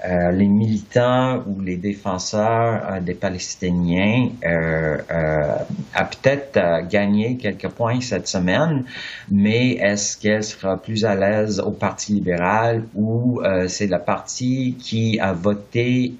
euh, 0.05 0.33
les 0.33 0.49
militants 0.49 1.45
ou 1.47 1.61
les 1.61 1.77
défenseurs 1.77 2.83
euh, 2.91 3.01
des 3.01 3.15
Palestiniens 3.15 4.31
euh, 4.45 4.97
a 5.95 6.05
peut-être 6.05 6.89
gagné 6.89 7.37
quelques 7.37 7.69
points 7.69 8.01
cette 8.01 8.27
semaine, 8.27 8.85
mais 9.31 9.75
est-ce 9.75 10.19
qu'elle 10.19 10.43
sera 10.43 10.77
plus 10.77 11.05
à 11.05 11.15
l'aise 11.15 11.61
au 11.61 11.71
Parti 11.71 12.15
libéral 12.15 12.83
ou 12.97 13.41
c'est 13.69 13.87
le 13.87 13.99
parti 13.99 14.77
qui 14.79 15.21
a 15.21 15.33
voté 15.33 16.15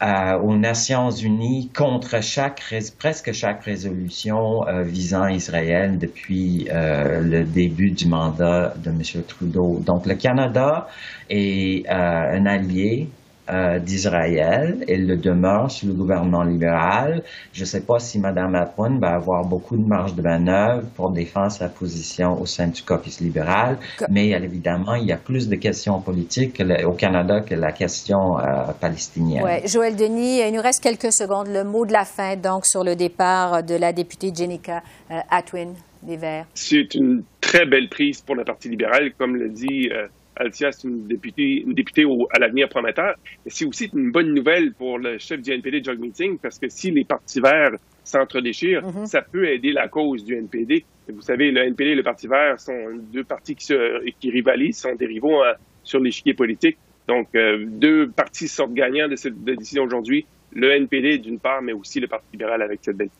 aux 0.00 0.56
Nations 0.56 1.10
Unies 1.10 1.70
contre 1.74 2.22
chaque 2.22 2.62
presque 2.98 3.32
chaque 3.32 3.64
résolution 3.64 4.60
visant 4.84 5.28
Israël 5.28 5.98
depuis 5.98 6.68
le 6.70 7.44
début 7.44 7.90
du 7.90 8.06
mandat 8.06 8.74
de 8.76 8.90
M. 8.90 9.22
Trudeau. 9.26 9.80
Donc 9.80 10.06
le 10.06 10.14
Canada 10.14 10.88
est 11.30 11.88
euh, 11.88 11.92
un 11.92 12.46
allié 12.46 13.08
euh, 13.50 13.78
d'Israël. 13.78 14.84
Elle 14.88 15.06
le 15.06 15.16
demeure 15.16 15.70
sous 15.70 15.86
le 15.86 15.92
gouvernement 15.92 16.44
libéral. 16.44 17.22
Je 17.52 17.60
ne 17.60 17.66
sais 17.66 17.82
pas 17.82 17.98
si 17.98 18.18
Mme 18.18 18.54
Atwin 18.54 18.98
va 18.98 19.10
avoir 19.10 19.44
beaucoup 19.44 19.76
de 19.76 19.86
marge 19.86 20.14
de 20.14 20.22
manœuvre 20.22 20.86
pour 20.96 21.10
défendre 21.10 21.50
sa 21.50 21.68
position 21.68 22.40
au 22.40 22.46
sein 22.46 22.68
du 22.68 22.82
caucus 22.82 23.20
libéral, 23.20 23.76
mais 24.08 24.30
évidemment, 24.30 24.94
il 24.94 25.06
y 25.06 25.12
a 25.12 25.18
plus 25.18 25.48
de 25.48 25.56
questions 25.56 26.00
politiques 26.00 26.62
au 26.86 26.92
Canada 26.92 27.42
que 27.42 27.54
la 27.54 27.72
question 27.72 28.38
euh, 28.38 28.72
palestinienne. 28.80 29.44
Ouais. 29.44 29.62
Joël 29.66 29.94
Denis, 29.94 30.40
il 30.40 30.54
nous 30.54 30.62
reste 30.62 30.82
quelques 30.82 31.12
secondes. 31.12 31.48
Le 31.48 31.64
mot 31.64 31.84
de 31.84 31.92
la 31.92 32.06
fin, 32.06 32.36
donc, 32.36 32.64
sur 32.64 32.82
le 32.82 32.96
départ 32.96 33.62
de 33.62 33.74
la 33.74 33.92
députée 33.92 34.32
Jenica 34.34 34.82
Atwin 35.30 35.74
des 36.02 36.16
Verts. 36.16 36.46
C'est 36.54 36.94
une 36.94 37.24
très 37.42 37.66
belle 37.66 37.90
prise 37.90 38.22
pour 38.22 38.36
le 38.36 38.44
Parti 38.44 38.70
libéral, 38.70 39.12
comme 39.18 39.36
le 39.36 39.50
dit 39.50 39.90
Altia, 40.36 40.72
c'est 40.72 40.88
une 40.88 41.06
députée, 41.06 41.62
une 41.66 41.74
députée 41.74 42.04
à 42.30 42.38
l'avenir 42.38 42.68
prometteur. 42.68 43.14
C'est 43.46 43.64
aussi 43.64 43.90
une 43.94 44.10
bonne 44.10 44.32
nouvelle 44.34 44.72
pour 44.72 44.98
le 44.98 45.18
chef 45.18 45.40
du 45.40 45.52
NPD, 45.52 45.82
Jog 45.82 45.98
Meeting, 45.98 46.38
parce 46.38 46.58
que 46.58 46.68
si 46.68 46.90
les 46.90 47.04
partis 47.04 47.40
verts 47.40 47.76
s'entre-déchirent, 48.04 48.86
mhm. 48.86 49.06
ça 49.06 49.22
peut 49.22 49.48
aider 49.48 49.72
la 49.72 49.88
cause 49.88 50.24
du 50.24 50.34
NPD. 50.34 50.84
vous 51.08 51.22
savez, 51.22 51.50
le 51.50 51.62
NPD 51.62 51.90
et 51.90 51.94
le 51.94 52.02
Parti 52.02 52.26
vert 52.26 52.60
sont 52.60 52.98
deux 53.12 53.24
partis 53.24 53.54
qui, 53.54 53.66
se, 53.66 54.10
qui 54.20 54.30
rivalisent, 54.30 54.78
sont 54.78 54.94
des 54.94 55.06
rivaux 55.06 55.42
euh, 55.42 55.54
sur 55.82 56.00
l'échiquier 56.00 56.34
politique. 56.34 56.78
Donc, 57.08 57.28
euh, 57.34 57.64
deux 57.66 58.08
partis 58.08 58.48
sortent 58.48 58.72
gagnants 58.72 59.08
de 59.08 59.16
cette 59.16 59.42
décision 59.44 59.84
aujourd'hui. 59.84 60.26
Le 60.52 60.70
NPD 60.70 61.18
d'une 61.18 61.38
part, 61.38 61.62
mais 61.62 61.72
aussi 61.72 62.00
le 62.00 62.06
Parti 62.06 62.26
libéral 62.32 62.62
avec 62.62 62.80
cette 62.82 62.96
belle. 62.96 63.10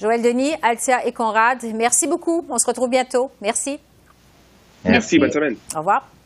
Joël 0.00 0.22
Denis, 0.22 0.52
Altia 0.62 1.06
et 1.06 1.12
Conrad, 1.12 1.58
merci 1.74 2.06
beaucoup. 2.06 2.44
On 2.48 2.58
se 2.58 2.66
retrouve 2.66 2.90
bientôt. 2.90 3.30
Merci. 3.40 3.78
merci. 4.84 5.18
bonne 5.18 5.32
semaine. 5.32 5.56
Au 5.74 5.78
revoir. 5.78 6.17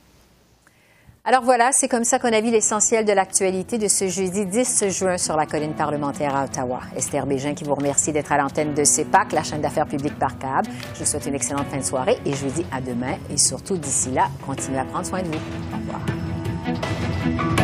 Alors 1.25 1.45
voilà, 1.45 1.71
c'est 1.71 1.87
comme 1.87 2.03
ça 2.03 2.19
qu'on 2.19 2.33
a 2.33 2.41
vu 2.41 2.51
l'essentiel 2.51 3.05
de 3.05 3.13
l'actualité 3.13 3.79
de 3.79 3.87
ce 3.87 4.09
jeudi 4.09 4.45
10 4.45 4.89
juin 4.89 5.19
sur 5.19 5.37
la 5.37 5.47
colline 5.47 5.73
parlementaire 5.73 6.35
à 6.35 6.47
Ottawa. 6.47 6.81
Esther 6.97 7.27
Bégin 7.27 7.55
qui 7.55 7.63
vous 7.63 7.77
remercie 7.77 8.11
d'être 8.11 8.33
à 8.33 8.39
l'antenne 8.39 8.75
de 8.75 8.83
CEPAC, 8.83 9.31
la 9.31 9.45
chaîne 9.45 9.61
d'affaires 9.61 9.87
publiques 9.87 10.19
par 10.19 10.37
câble. 10.37 10.69
Je 10.95 10.99
vous 10.99 11.05
souhaite 11.05 11.27
une 11.27 11.37
excellente 11.37 11.69
fin 11.69 11.79
de 11.79 11.85
soirée 11.85 12.19
et 12.27 12.33
je 12.33 12.45
vous 12.45 12.51
dis 12.51 12.67
à 12.73 12.81
demain 12.81 13.15
et 13.31 13.37
surtout 13.37 13.77
d'ici 13.77 14.11
là, 14.11 14.27
continuez 14.45 14.81
à 14.81 14.85
prendre 14.85 15.07
soin 15.07 15.23
de 15.23 15.29
vous. 15.29 15.39
Au 15.73 15.77
revoir. 15.77 17.62